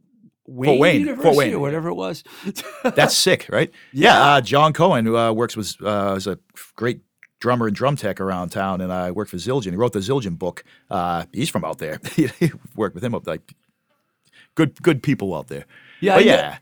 [0.47, 2.25] Wayne, Wayne, Fort Wayne, or whatever it was.
[2.83, 3.71] That's sick, right?
[3.93, 4.21] Yeah.
[4.35, 6.37] uh, John Cohen, who uh, works with, uh, is a
[6.75, 7.01] great
[7.43, 9.71] drummer and drum tech around town, and I worked for Zildjian.
[9.73, 10.63] He wrote the Zildjian book.
[10.89, 11.99] Uh, he's from out there.
[12.15, 12.29] he
[12.77, 13.53] worked with him up like
[14.55, 15.67] good, good people out there.
[16.01, 16.59] Yeah, but know- yeah.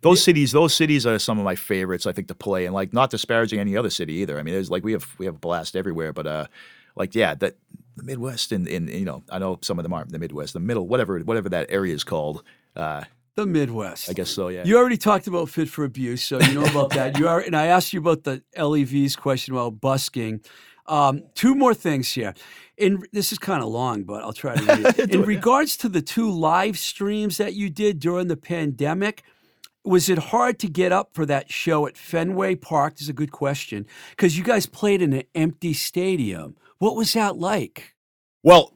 [0.00, 2.06] Those cities, those cities are some of my favorites.
[2.06, 4.38] I think to play, and like not disparaging any other city either.
[4.38, 6.46] I mean, there's like we have we have a blast everywhere, but uh,
[6.94, 7.56] like yeah, that
[7.96, 10.60] the Midwest and in you know I know some of them aren't the Midwest, the
[10.60, 12.42] middle, whatever whatever that area is called.
[12.76, 13.04] Uh,
[13.34, 14.08] the Midwest.
[14.10, 14.48] I guess so.
[14.48, 14.64] Yeah.
[14.64, 17.18] You already talked about fit for abuse, so you know about that.
[17.18, 20.40] You are, and I asked you about the LEV's question about busking.
[20.86, 22.34] Um, two more things here.
[22.76, 25.10] In this is kind of long, but I'll try to read it.
[25.14, 29.22] In regards to the two live streams that you did during the pandemic,
[29.84, 32.94] was it hard to get up for that show at Fenway Park?
[32.94, 36.56] This is a good question because you guys played in an empty stadium.
[36.78, 37.94] What was that like?
[38.42, 38.74] Well,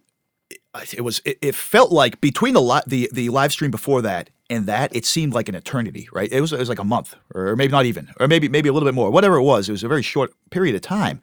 [0.50, 1.20] it- it was.
[1.24, 4.94] It, it felt like between the li- the the live stream before that and that,
[4.94, 6.08] it seemed like an eternity.
[6.12, 6.30] Right?
[6.30, 6.52] It was.
[6.52, 8.94] It was like a month, or maybe not even, or maybe maybe a little bit
[8.94, 9.10] more.
[9.10, 11.20] Whatever it was, it was a very short period of time.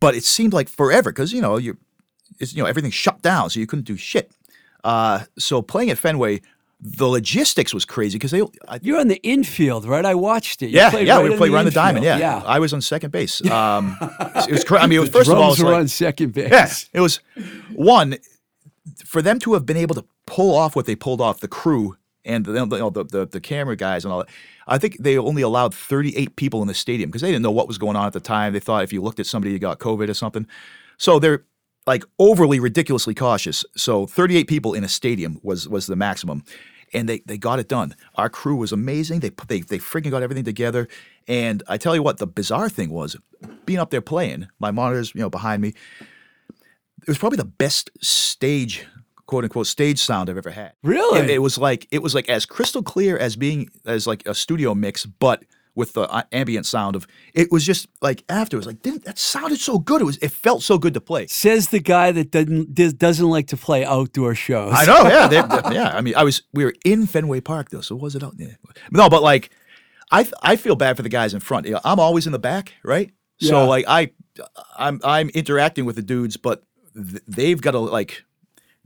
[0.00, 1.76] But it seemed like forever because you know you,
[2.38, 4.30] it's you know everything shut down, so you couldn't do shit.
[4.82, 6.42] Uh, so playing at Fenway,
[6.80, 8.42] the logistics was crazy because they.
[8.68, 10.04] I, You're on the infield, right?
[10.04, 10.68] I watched it.
[10.68, 12.04] You yeah, yeah, right we played around the diamond.
[12.04, 12.18] Yeah.
[12.18, 12.42] yeah.
[12.44, 13.40] I was on second base.
[13.50, 14.64] Um, it was.
[14.64, 16.50] Cra- I mean, it was, The first of all, it's were like, on second base.
[16.50, 17.20] Yeah, it was
[17.74, 18.16] one.
[19.06, 21.96] for them to have been able to pull off what they pulled off, the crew
[22.24, 24.28] and the, the, the, the, camera guys and all that,
[24.66, 27.68] I think they only allowed 38 people in the stadium because they didn't know what
[27.68, 28.52] was going on at the time.
[28.52, 30.46] They thought if you looked at somebody, you got COVID or something.
[30.96, 31.44] So they're
[31.86, 33.64] like overly ridiculously cautious.
[33.76, 36.44] So 38 people in a stadium was was the maximum.
[36.92, 37.96] And they, they got it done.
[38.14, 39.20] Our crew was amazing.
[39.20, 40.86] They they they freaking got everything together.
[41.26, 43.16] And I tell you what, the bizarre thing was
[43.66, 44.48] being up there playing.
[44.58, 45.74] My monitors, you know, behind me.
[47.02, 48.86] It was probably the best stage,
[49.26, 50.72] quote unquote, stage sound I've ever had.
[50.82, 51.20] Really?
[51.20, 54.34] It, it was like it was like as crystal clear as being as like a
[54.34, 55.44] studio mix, but
[55.76, 57.04] with the uh, ambient sound of
[57.34, 60.16] it was just like after it was like didn't that sounded so good it was
[60.18, 63.56] it felt so good to play Says the guy that doesn't does- doesn't like to
[63.56, 64.72] play outdoor shows.
[64.72, 67.70] I know yeah they, they- yeah I mean I was we were in Fenway Park
[67.70, 68.56] though so was it out there
[68.92, 69.50] no but like
[70.12, 72.38] I I feel bad for the guys in front You know, I'm always in the
[72.38, 73.10] back right
[73.40, 73.48] Yeah.
[73.50, 74.12] so like I
[74.78, 76.62] I'm I'm interacting with the dudes but
[76.94, 78.22] th- they've got to like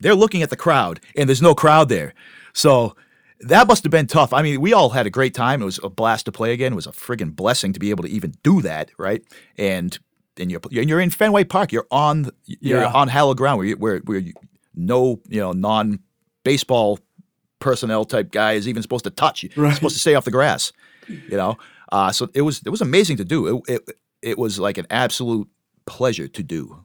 [0.00, 2.14] they're looking at the crowd and there's no crowd there
[2.52, 2.94] so
[3.40, 4.32] that must have been tough.
[4.32, 5.62] I mean, we all had a great time.
[5.62, 6.72] It was a blast to play again.
[6.72, 9.22] It was a friggin' blessing to be able to even do that, right?
[9.56, 9.96] And
[10.38, 11.70] and you're and you're in Fenway Park.
[11.72, 12.90] You're on you're Yeah.
[12.92, 14.32] on hallowed ground where you, where where you,
[14.74, 16.00] no you know non
[16.42, 16.98] baseball
[17.60, 19.50] personnel type guy is even supposed to touch you.
[19.56, 19.72] Right.
[19.74, 20.72] supposed to stay off the grass.
[21.06, 21.58] You know,
[21.92, 23.46] uh, so it was it was amazing to do.
[23.46, 23.90] It, it
[24.22, 25.46] it was like an absolute
[25.86, 26.84] pleasure to do.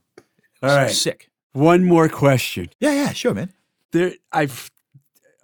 [0.62, 0.92] All right.
[0.92, 1.30] sick.
[1.54, 2.70] One more question.
[2.80, 3.54] Yeah, yeah, sure, man.
[3.92, 4.72] There, I've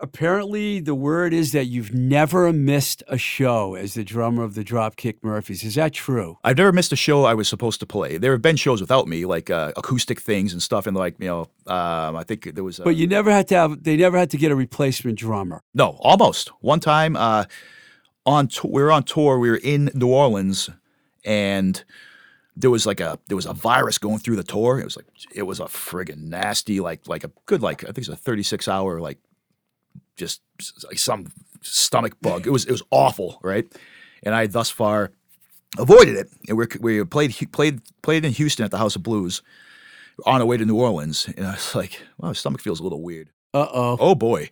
[0.02, 4.64] apparently the word is that you've never missed a show as the drummer of the
[4.64, 5.64] Dropkick Murphys.
[5.64, 6.38] Is that true?
[6.44, 8.18] I've never missed a show I was supposed to play.
[8.18, 11.28] There have been shows without me, like uh, acoustic things and stuff, and like you
[11.28, 12.80] know, um, I think there was.
[12.80, 13.84] Uh, But you never had to have.
[13.84, 15.62] They never had to get a replacement drummer.
[15.74, 17.44] no, almost one time uh,
[18.26, 19.38] on we were on tour.
[19.38, 20.70] We were in New Orleans,
[21.26, 21.84] and
[22.60, 24.80] there was like a there was a virus going through the tour.
[24.80, 28.00] It was like it was a friggin' nasty, like like a good like I think
[28.00, 29.18] it's a thirty six hour like
[30.18, 30.42] just
[30.86, 31.28] like some
[31.62, 32.46] stomach bug.
[32.46, 33.66] It was it was awful, right?
[34.24, 35.12] And I thus far
[35.78, 36.28] avoided it.
[36.50, 39.42] And we we played played played in Houston at the House of Blues
[40.26, 42.84] on our way to New Orleans, and I was like, "Wow, my stomach feels a
[42.84, 43.98] little weird." Uh oh.
[44.00, 44.50] Oh boy!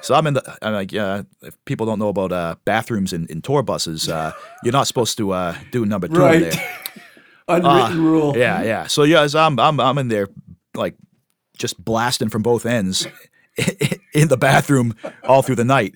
[0.00, 0.58] So I'm in the.
[0.62, 1.22] I'm like, yeah.
[1.42, 4.32] If people don't know about uh, bathrooms in, in tour buses, uh,
[4.64, 6.40] you're not supposed to uh, do number two Right.
[6.40, 6.76] there.
[7.50, 8.36] Unwritten Uh, rule.
[8.36, 8.86] Yeah, yeah.
[8.86, 10.28] So yeah, as I'm I'm I'm in there
[10.74, 10.96] like
[11.58, 13.06] just blasting from both ends
[14.14, 14.94] in the bathroom
[15.24, 15.94] all through the night.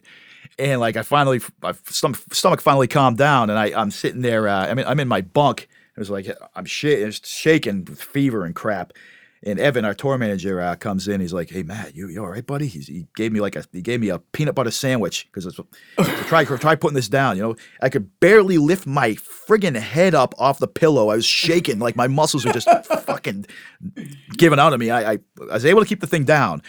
[0.59, 4.47] And like I finally my stomach, stomach finally calmed down and I I'm sitting there
[4.49, 5.69] uh, I mean I'm in my bunk.
[5.97, 8.93] It was like I'm sh- just shaking with fever and crap.
[9.47, 11.21] And Evan, our tour manager, uh, comes in.
[11.21, 13.65] He's like, "Hey, Matt, you, you all right, buddy?" He's, he gave me like a
[13.73, 15.67] he gave me a peanut butter sandwich because so
[16.27, 17.37] try try putting this down.
[17.37, 21.11] You know, I could barely lift my friggin' head up off the pillow.
[21.11, 22.69] I was shaking, like my muscles were just
[23.05, 23.45] fucking
[24.37, 24.91] giving out of me.
[24.91, 25.19] I, I
[25.51, 26.63] I was able to keep the thing down,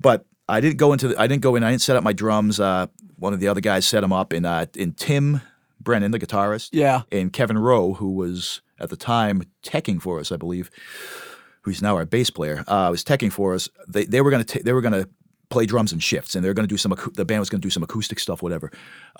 [0.00, 1.64] but I didn't go into the, I didn't go in.
[1.64, 2.60] I didn't set up my drums.
[2.60, 2.86] Uh,
[3.16, 5.40] one of the other guys set them up, and uh, and Tim
[5.80, 7.02] Brennan, the guitarist, Yeah.
[7.10, 10.70] and Kevin Rheault, who was at the time teching for us, I believe,
[11.68, 13.68] who's now our bass player, uh, was teching for us.
[13.86, 15.06] They they were gonna ta- they were gonna
[15.50, 17.70] play drums and shifts, and they were gonna do some the band was gonna do
[17.70, 18.70] some acoustic stuff, whatever.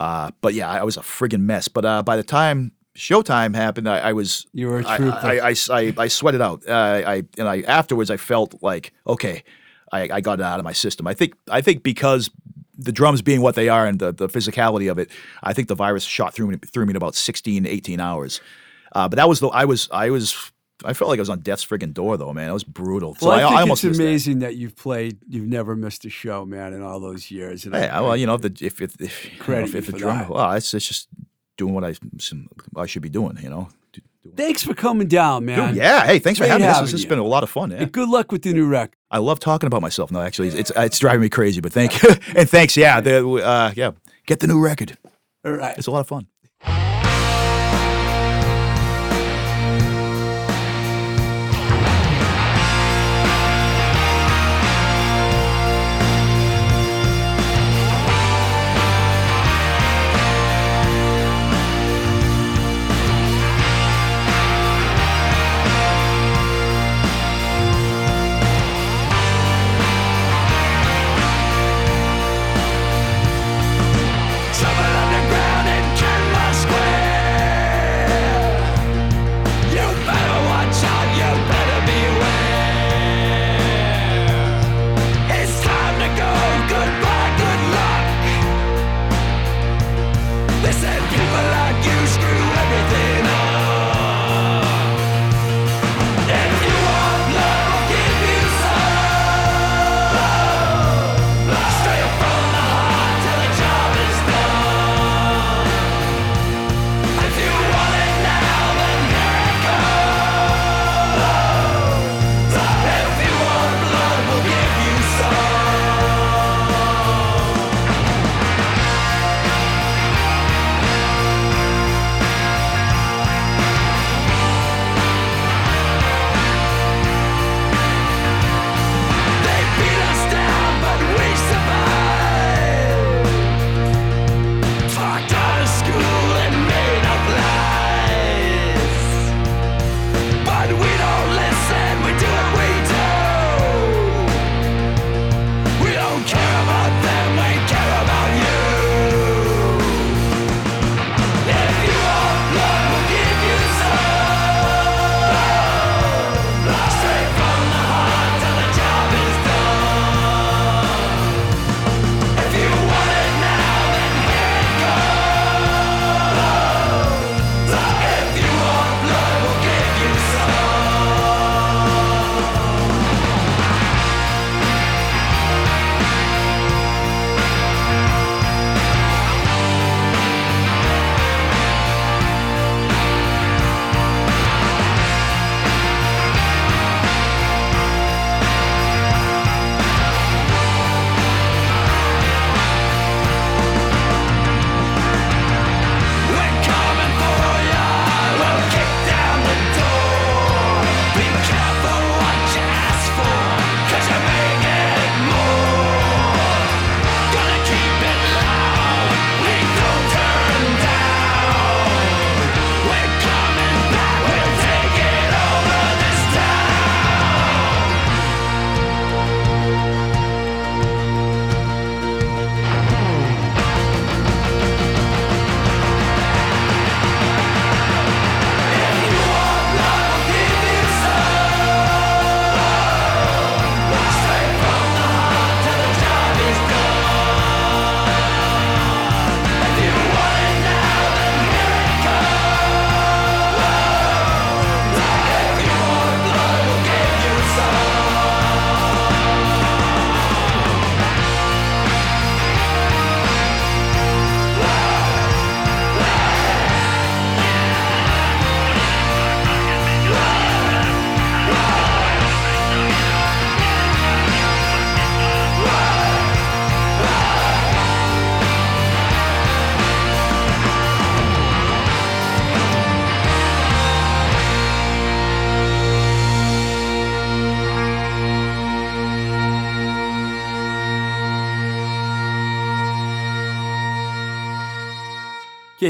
[0.00, 1.68] Uh, but yeah, I was a friggin' mess.
[1.68, 5.18] But uh, by the time showtime happened, I, I was You were a I- trooper.
[5.22, 6.66] I, I, I, I sweated out.
[6.68, 9.44] Uh, I and I afterwards I felt like okay,
[9.92, 11.06] I, I got it out of my system.
[11.06, 12.30] I think I think because
[12.80, 15.10] the drums being what they are and the, the physicality of it,
[15.42, 18.40] I think the virus shot through me through me in about 16, 18 hours.
[18.92, 20.52] Uh, but that was the I was I was
[20.84, 22.50] I felt like I was on death's friggin' door though, man.
[22.50, 23.14] It was brutal.
[23.16, 24.04] So Well, I, I, think almost it's missed that.
[24.04, 24.56] amazing that.
[24.56, 25.18] you've played.
[25.28, 27.66] You've never missed a show, man, in all those years.
[27.66, 29.86] And I- Yeah, well, you know, if the, if if, if, you know, if, if
[29.86, 31.08] the for drum, well, it's, it's just
[31.56, 31.94] doing what I
[32.76, 33.68] I should be doing, you know.
[34.36, 35.74] Thanks for coming down, man.
[35.74, 36.72] Yeah, hey, thanks for Great having me.
[36.72, 37.08] This, this has you.
[37.08, 37.70] been a lot of fun.
[37.70, 37.78] Yeah.
[37.78, 38.94] And good luck with the new record.
[39.10, 40.12] I love talking about myself.
[40.12, 41.60] No, actually, it's it's driving me crazy.
[41.62, 42.76] But thank you and thanks.
[42.76, 43.92] Yeah, the, uh, yeah,
[44.26, 44.98] get the new record.
[45.44, 45.76] All right.
[45.78, 46.26] It's a lot of fun.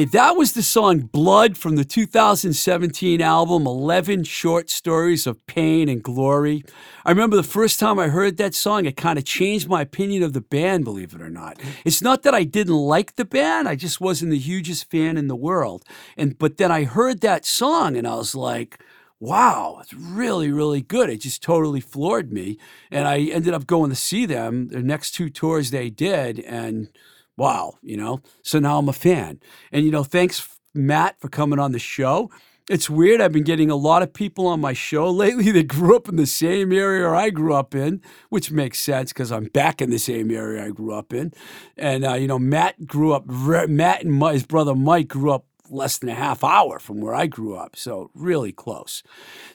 [0.05, 6.03] That was the song Blood from the 2017 album 11 Short Stories of Pain and
[6.03, 6.65] Glory.
[7.05, 10.23] I remember the first time I heard that song, it kind of changed my opinion
[10.23, 11.59] of the band, believe it or not.
[11.85, 15.27] It's not that I didn't like the band, I just wasn't the hugest fan in
[15.27, 15.85] the world.
[16.17, 18.79] And but then I heard that song and I was like,
[19.19, 21.11] wow, it's really, really good.
[21.11, 22.57] It just totally floored me.
[22.91, 26.89] And I ended up going to see them the next two tours they did and
[27.39, 28.21] wow, you know.
[28.43, 29.41] So now I'm a fan.
[29.73, 32.31] And you know, thanks Matt for coming on the show.
[32.69, 33.23] It's weird.
[33.23, 36.17] I've been getting a lot of people on my show lately that grew up in
[36.17, 39.99] the same area I grew up in, which makes sense because I'm back in the
[39.99, 41.33] same area I grew up in.
[41.79, 43.27] And uh, you know, Matt grew up.
[43.27, 47.15] Matt and my, his brother Mike grew up less than a half hour from where
[47.15, 49.03] I grew up, so really close.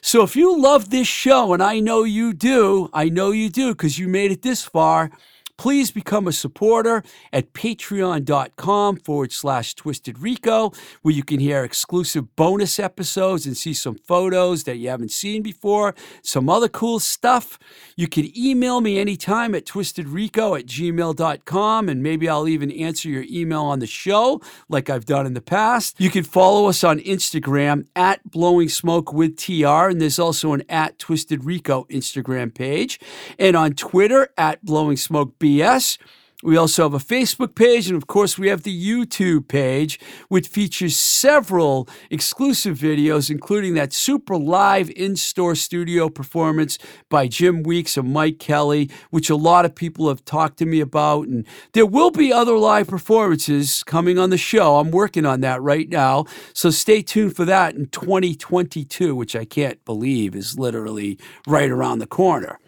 [0.00, 3.72] So if you love this show, and I know you do, I know you do
[3.72, 5.10] because you made it this far
[5.56, 7.02] please become a supporter
[7.32, 10.72] at patreon.com forward slash twisted rico
[11.02, 15.42] where you can hear exclusive bonus episodes and see some photos that you haven't seen
[15.42, 17.58] before some other cool stuff.
[17.96, 23.24] You can email me anytime at twistedrico at gmail.com and maybe i'll even answer your
[23.30, 26.00] email on the show like i've done in the past.
[26.00, 30.62] You can follow us on instagram at blowing smoke with tr and there's also an
[30.68, 32.98] at twisted rico instagram page.
[33.38, 35.98] And on twitter at blowing smoke BS.
[36.42, 39.98] We also have a Facebook page, and of course, we have the YouTube page,
[40.28, 47.62] which features several exclusive videos, including that super live in store studio performance by Jim
[47.62, 51.28] Weeks and Mike Kelly, which a lot of people have talked to me about.
[51.28, 54.76] And there will be other live performances coming on the show.
[54.76, 56.26] I'm working on that right now.
[56.52, 62.00] So stay tuned for that in 2022, which I can't believe is literally right around
[62.00, 62.58] the corner.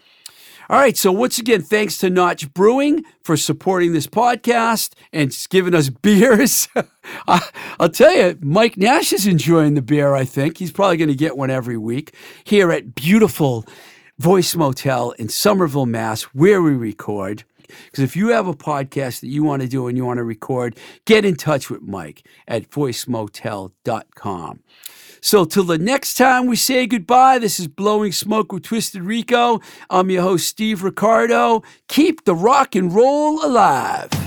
[0.69, 0.97] All right.
[0.97, 6.67] So, once again, thanks to Notch Brewing for supporting this podcast and giving us beers.
[7.27, 10.57] I'll tell you, Mike Nash is enjoying the beer, I think.
[10.57, 12.13] He's probably going to get one every week
[12.43, 13.65] here at beautiful
[14.19, 17.43] Voice Motel in Somerville, Mass, where we record.
[17.67, 20.23] Because if you have a podcast that you want to do and you want to
[20.23, 24.59] record, get in touch with Mike at voicemotel.com.
[25.21, 29.61] So, till the next time we say goodbye, this is Blowing Smoke with Twisted Rico.
[29.89, 31.63] I'm your host, Steve Ricardo.
[31.87, 34.26] Keep the rock and roll alive.